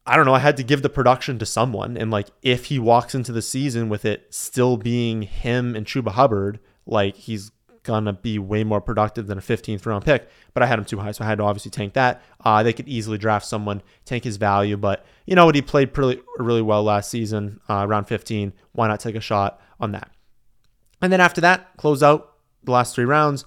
I 0.05 0.15
don't 0.15 0.25
know, 0.25 0.33
I 0.33 0.39
had 0.39 0.57
to 0.57 0.63
give 0.63 0.81
the 0.81 0.89
production 0.89 1.37
to 1.39 1.45
someone. 1.45 1.95
And 1.95 2.09
like, 2.09 2.27
if 2.41 2.65
he 2.65 2.79
walks 2.79 3.13
into 3.13 3.31
the 3.31 3.41
season 3.41 3.87
with 3.87 4.05
it 4.05 4.33
still 4.33 4.77
being 4.77 5.23
him 5.23 5.75
and 5.75 5.85
Chuba 5.85 6.11
Hubbard, 6.11 6.59
like 6.85 7.15
he's 7.15 7.51
gonna 7.83 8.13
be 8.13 8.37
way 8.37 8.63
more 8.63 8.81
productive 8.81 9.27
than 9.27 9.37
a 9.37 9.41
15th 9.41 9.85
round 9.85 10.05
pick. 10.05 10.29
But 10.53 10.63
I 10.63 10.67
had 10.67 10.79
him 10.79 10.85
too 10.85 10.99
high, 10.99 11.11
so 11.11 11.23
I 11.23 11.27
had 11.27 11.37
to 11.37 11.43
obviously 11.43 11.71
tank 11.71 11.93
that. 11.93 12.21
Uh, 12.43 12.63
they 12.63 12.73
could 12.73 12.87
easily 12.87 13.17
draft 13.17 13.45
someone, 13.45 13.81
tank 14.05 14.23
his 14.23 14.37
value, 14.37 14.77
but 14.77 15.05
you 15.25 15.35
know 15.35 15.45
what? 15.45 15.55
He 15.55 15.61
played 15.61 15.93
pretty 15.93 16.21
really 16.37 16.61
well 16.61 16.83
last 16.83 17.09
season, 17.09 17.59
uh, 17.69 17.85
around 17.87 18.05
15. 18.05 18.53
Why 18.73 18.87
not 18.87 18.99
take 18.99 19.15
a 19.15 19.21
shot 19.21 19.59
on 19.79 19.91
that? 19.93 20.11
And 21.01 21.11
then 21.11 21.21
after 21.21 21.41
that, 21.41 21.75
close 21.77 22.03
out 22.03 22.33
the 22.63 22.71
last 22.71 22.95
three 22.95 23.05
rounds. 23.05 23.45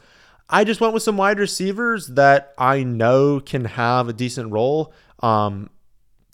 I 0.49 0.65
just 0.65 0.81
went 0.81 0.93
with 0.93 1.03
some 1.03 1.17
wide 1.17 1.39
receivers 1.39 2.09
that 2.09 2.53
I 2.59 2.83
know 2.83 3.41
can 3.41 3.65
have 3.65 4.09
a 4.09 4.13
decent 4.13 4.51
role. 4.51 4.93
Um, 5.21 5.71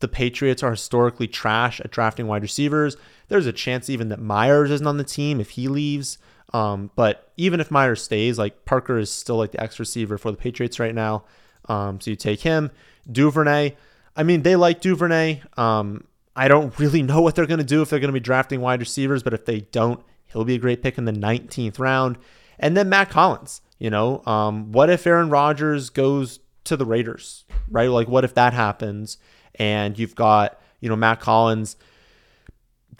the 0.01 0.09
Patriots 0.09 0.63
are 0.63 0.71
historically 0.71 1.29
trash 1.29 1.81
at 1.81 1.91
drafting 1.91 2.27
wide 2.27 2.43
receivers. 2.43 2.97
There's 3.29 3.47
a 3.47 3.53
chance 3.53 3.89
even 3.89 4.09
that 4.09 4.21
Meyers 4.21 4.71
isn't 4.71 4.87
on 4.87 4.97
the 4.97 5.05
team 5.05 5.41
if 5.41 5.51
he 5.51 5.69
leaves. 5.69 6.19
Um, 6.53 6.91
but 6.97 7.31
even 7.37 7.61
if 7.61 7.71
Meyers 7.71 8.03
stays, 8.03 8.39
like 8.39 8.65
Parker 8.65 8.99
is 8.99 9.11
still 9.11 9.37
like 9.37 9.53
the 9.53 9.63
X 9.63 9.79
receiver 9.79 10.19
for 10.19 10.31
the 10.31 10.37
Patriots 10.37 10.81
right 10.81 10.95
now. 10.95 11.25
Um, 11.69 12.01
so 12.01 12.11
you 12.11 12.17
take 12.17 12.41
him. 12.41 12.71
Duvernay. 13.11 13.77
I 14.17 14.23
mean, 14.23 14.43
they 14.43 14.57
like 14.57 14.81
Duvernay. 14.81 15.43
Um, 15.57 16.05
I 16.35 16.49
don't 16.49 16.77
really 16.79 17.03
know 17.03 17.21
what 17.21 17.35
they're 17.35 17.47
going 17.47 17.59
to 17.59 17.65
do 17.65 17.83
if 17.83 17.91
they're 17.91 18.01
going 18.01 18.09
to 18.09 18.13
be 18.13 18.21
drafting 18.21 18.61
wide 18.61 18.81
receivers, 18.81 19.23
but 19.23 19.35
if 19.35 19.45
they 19.45 19.61
don't, 19.61 20.03
he'll 20.27 20.45
be 20.45 20.55
a 20.55 20.59
great 20.59 20.83
pick 20.83 20.99
in 20.99 21.05
the 21.05 21.13
19th 21.13 21.79
round. 21.79 22.19
And 22.59 22.77
then 22.77 22.89
Mack 22.89 23.13
Hollins. 23.13 23.63
You 23.79 23.89
know, 23.89 24.23
um, 24.27 24.73
what 24.73 24.91
if 24.91 25.07
Aaron 25.07 25.31
Rodgers 25.31 25.89
goes 25.89 26.41
to 26.65 26.77
the 26.77 26.85
Raiders, 26.85 27.45
right? 27.71 27.89
Like, 27.89 28.09
what 28.09 28.25
if 28.25 28.35
that 28.35 28.53
happens? 28.53 29.17
And 29.57 29.99
you've 29.99 30.15
got, 30.15 30.61
you 30.81 30.89
know, 30.89 30.97
Mack 30.97 31.23
Hollins 31.23 31.77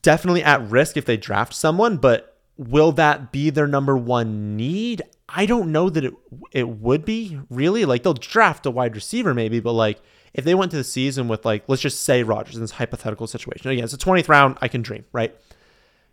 definitely 0.03 0.43
at 0.43 0.63
risk 0.69 0.97
if 0.97 1.05
they 1.05 1.17
draft 1.17 1.55
someone, 1.55 1.97
but 1.97 2.39
will 2.57 2.93
that 2.93 3.33
be 3.33 3.51
their 3.51 3.67
number 3.67 3.97
one 3.97 4.57
need? 4.57 5.03
I 5.29 5.47
don't 5.47 5.73
know 5.73 5.91
that 5.91 6.05
it 6.05 6.15
it 6.53 6.69
would 6.69 7.05
be 7.05 7.41
really 7.49 7.85
like 7.85 8.03
they'll 8.03 8.15
draft 8.15 8.67
a 8.67 8.71
wide 8.71 8.95
receiver 8.95 9.33
maybe, 9.33 9.61
but 9.61 9.73
like 9.73 10.01
if 10.35 10.45
they 10.45 10.55
went 10.55 10.71
to 10.73 10.77
the 10.77 10.85
season 10.85 11.29
with 11.29 11.45
like 11.45 11.65
let's 11.69 11.83
just 11.83 12.03
say 12.03 12.23
Rodgers 12.23 12.57
in 12.57 12.61
this 12.61 12.73
hypothetical 12.73 13.27
situation 13.27 13.71
again, 13.71 13.85
it's 13.85 13.95
a 13.95 13.99
20th 13.99 14.29
round, 14.29 14.59
I 14.61 14.69
can 14.69 14.83
dream, 14.83 15.05
right? 15.13 15.35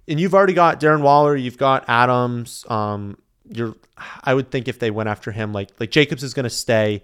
And 0.08 0.19
you've 0.19 0.34
already 0.34 0.54
got 0.54 0.80
Darren 0.80 1.02
Waller, 1.02 1.36
you've 1.36 1.58
got 1.58 1.84
Adams. 1.89 2.65
Um, 2.69 3.17
you're, 3.50 3.76
I 4.23 4.34
would 4.34 4.52
think 4.52 4.67
if 4.67 4.80
they 4.80 4.91
went 4.91 5.10
after 5.10 5.32
him, 5.32 5.52
like 5.54 5.69
like 5.80 5.91
Jacobs 5.91 6.23
is 6.23 6.34
going 6.34 6.43
to 6.43 6.50
stay 6.50 7.04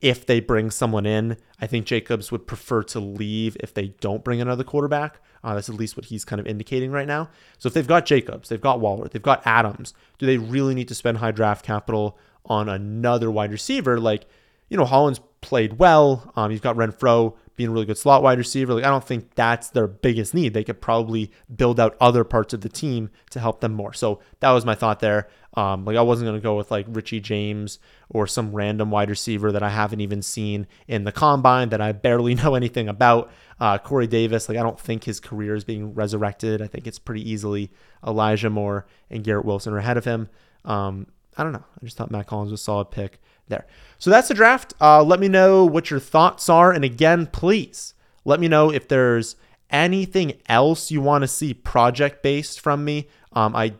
if 0.00 0.26
they 0.26 0.40
bring 0.40 0.70
someone 0.70 1.06
in. 1.06 1.36
I 1.60 1.66
think 1.66 1.86
Jacobs 1.86 2.32
would 2.32 2.46
prefer 2.46 2.82
to 2.84 3.00
leave 3.00 3.56
if 3.60 3.74
they 3.74 3.88
don't 4.00 4.24
bring 4.24 4.40
another 4.40 4.64
quarterback. 4.64 5.20
Uh, 5.42 5.54
that's 5.54 5.68
at 5.68 5.74
least 5.74 5.96
what 5.96 6.06
he's 6.06 6.24
kind 6.24 6.40
of 6.40 6.46
indicating 6.46 6.90
right 6.90 7.06
now. 7.06 7.28
So 7.58 7.66
if 7.66 7.74
they've 7.74 7.86
got 7.86 8.06
Jacobs, 8.06 8.48
they've 8.48 8.60
got 8.60 8.80
Waller, 8.80 9.08
they've 9.08 9.22
got 9.22 9.46
Adams, 9.46 9.94
do 10.18 10.26
they 10.26 10.38
really 10.38 10.74
need 10.74 10.88
to 10.88 10.94
spend 10.94 11.18
high 11.18 11.30
draft 11.30 11.64
capital 11.64 12.18
on 12.44 12.68
another 12.68 13.30
wide 13.30 13.52
receiver? 13.52 13.98
Like, 13.98 14.26
you 14.68 14.76
know, 14.76 14.84
Hollins 14.84 15.20
played 15.40 15.78
well. 15.78 16.32
Um, 16.36 16.52
you've 16.52 16.62
got 16.62 16.76
Renfrow 16.76 17.34
being 17.56 17.70
a 17.70 17.72
really 17.72 17.86
good 17.86 17.98
slot 17.98 18.22
wide 18.22 18.38
receiver. 18.38 18.74
Like, 18.74 18.84
I 18.84 18.90
don't 18.90 19.04
think 19.04 19.34
that's 19.34 19.70
their 19.70 19.86
biggest 19.86 20.32
need. 20.32 20.54
They 20.54 20.64
could 20.64 20.80
probably 20.80 21.30
build 21.54 21.80
out 21.80 21.96
other 22.00 22.24
parts 22.24 22.54
of 22.54 22.60
the 22.60 22.68
team 22.68 23.10
to 23.30 23.40
help 23.40 23.60
them 23.60 23.72
more. 23.72 23.92
So 23.92 24.20
that 24.40 24.50
was 24.50 24.64
my 24.64 24.74
thought 24.74 25.00
there. 25.00 25.28
Um, 25.54 25.84
like 25.84 25.96
I 25.96 26.02
wasn't 26.02 26.32
to 26.32 26.40
go 26.40 26.56
with 26.56 26.70
like 26.70 26.86
Richie 26.88 27.20
James 27.20 27.78
or 28.08 28.26
some 28.26 28.52
random 28.52 28.90
wide 28.90 29.10
receiver 29.10 29.50
that 29.50 29.62
I 29.62 29.70
haven't 29.70 30.00
even 30.00 30.22
seen 30.22 30.66
in 30.86 31.04
the 31.04 31.12
combine 31.12 31.70
that 31.70 31.80
I 31.80 31.92
barely 31.92 32.34
know 32.36 32.54
anything 32.54 32.88
about. 32.88 33.32
Uh, 33.58 33.76
Corey 33.78 34.06
Davis, 34.06 34.48
like 34.48 34.56
I 34.56 34.62
don't 34.62 34.78
think 34.78 35.04
his 35.04 35.20
career 35.20 35.54
is 35.54 35.64
being 35.64 35.92
resurrected. 35.94 36.62
I 36.62 36.66
think 36.66 36.86
it's 36.86 36.98
pretty 36.98 37.28
easily 37.28 37.70
Elijah 38.06 38.50
Moore 38.50 38.86
and 39.10 39.24
Garrett 39.24 39.44
Wilson 39.44 39.72
are 39.72 39.78
ahead 39.78 39.96
of 39.96 40.04
him. 40.04 40.28
Um, 40.64 41.08
I 41.36 41.42
don't 41.42 41.52
know. 41.52 41.64
I 41.80 41.84
just 41.84 41.96
thought 41.96 42.10
Mack 42.10 42.30
Hollins 42.30 42.52
was 42.52 42.60
a 42.60 42.64
solid 42.64 42.90
pick 42.90 43.20
there. 43.48 43.66
So 43.98 44.10
that's 44.10 44.28
the 44.28 44.34
draft. 44.34 44.74
Uh, 44.80 45.02
let 45.02 45.20
me 45.20 45.28
know 45.28 45.64
what 45.64 45.90
your 45.90 46.00
thoughts 46.00 46.48
are. 46.48 46.72
And 46.72 46.84
again, 46.84 47.26
please 47.26 47.94
let 48.24 48.40
me 48.40 48.48
know 48.48 48.70
if 48.70 48.88
there's 48.88 49.36
anything 49.70 50.34
else 50.48 50.90
you 50.90 51.00
want 51.00 51.22
to 51.22 51.28
see 51.28 51.54
project 51.54 52.22
based 52.22 52.60
from 52.60 52.84
me. 52.84 53.08
Um, 53.32 53.54
I 53.54 53.74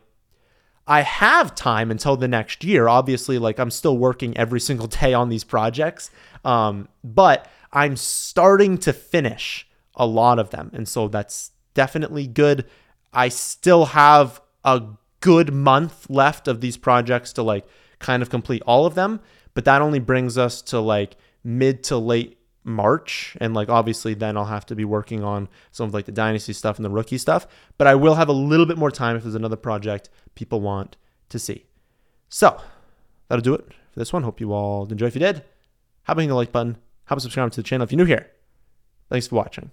I 0.90 1.02
have 1.02 1.54
time 1.54 1.92
until 1.92 2.16
the 2.16 2.26
next 2.26 2.64
year. 2.64 2.88
Obviously, 2.88 3.38
like 3.38 3.60
I'm 3.60 3.70
still 3.70 3.96
working 3.96 4.36
every 4.36 4.58
single 4.58 4.86
day 5.02 5.14
on 5.14 5.28
these 5.28 5.44
projects, 5.44 6.10
um, 6.44 6.88
but 7.04 7.48
I'm 7.72 7.94
starting 7.96 8.76
to 8.78 8.92
finish 8.92 9.68
a 9.94 10.04
lot 10.04 10.40
of 10.40 10.50
them. 10.50 10.72
And 10.74 10.88
so 10.88 11.06
that's 11.06 11.52
definitely 11.74 12.26
good. 12.26 12.66
I 13.12 13.28
still 13.28 13.86
have 13.86 14.40
a 14.64 14.82
good 15.20 15.54
month 15.54 16.10
left 16.10 16.48
of 16.48 16.60
these 16.60 16.76
projects 16.76 17.32
to 17.34 17.44
like 17.44 17.68
kind 18.00 18.20
of 18.20 18.28
complete 18.28 18.62
all 18.66 18.84
of 18.84 18.96
them, 18.96 19.20
but 19.54 19.64
that 19.66 19.82
only 19.82 20.00
brings 20.00 20.36
us 20.36 20.60
to 20.62 20.80
like 20.80 21.16
mid 21.44 21.84
to 21.84 21.98
late 21.98 22.39
March. 22.64 23.36
And 23.40 23.54
like 23.54 23.68
obviously 23.68 24.14
then 24.14 24.36
I'll 24.36 24.44
have 24.44 24.66
to 24.66 24.74
be 24.74 24.84
working 24.84 25.24
on 25.24 25.48
some 25.70 25.86
of 25.86 25.94
like 25.94 26.06
the 26.06 26.12
dynasty 26.12 26.52
stuff 26.52 26.76
and 26.76 26.84
the 26.84 26.90
rookie 26.90 27.18
stuff. 27.18 27.46
But 27.78 27.86
I 27.86 27.94
will 27.94 28.14
have 28.14 28.28
a 28.28 28.32
little 28.32 28.66
bit 28.66 28.78
more 28.78 28.90
time 28.90 29.16
if 29.16 29.22
there's 29.22 29.34
another 29.34 29.56
project 29.56 30.10
people 30.34 30.60
want 30.60 30.96
to 31.30 31.38
see. 31.38 31.66
So 32.28 32.60
that'll 33.28 33.42
do 33.42 33.54
it 33.54 33.66
for 33.92 33.98
this 33.98 34.12
one. 34.12 34.22
Hope 34.22 34.40
you 34.40 34.52
all 34.52 34.86
enjoy. 34.90 35.06
If 35.06 35.14
you 35.14 35.20
did, 35.20 35.44
how 36.02 36.12
about 36.12 36.20
hitting 36.20 36.28
the 36.30 36.36
like 36.36 36.52
button? 36.52 36.76
How 37.04 37.14
about 37.14 37.22
subscribing 37.22 37.50
to 37.50 37.56
the 37.56 37.62
channel 37.62 37.84
if 37.84 37.92
you're 37.92 37.98
new 37.98 38.04
here? 38.04 38.30
Thanks 39.08 39.26
for 39.26 39.36
watching. 39.36 39.70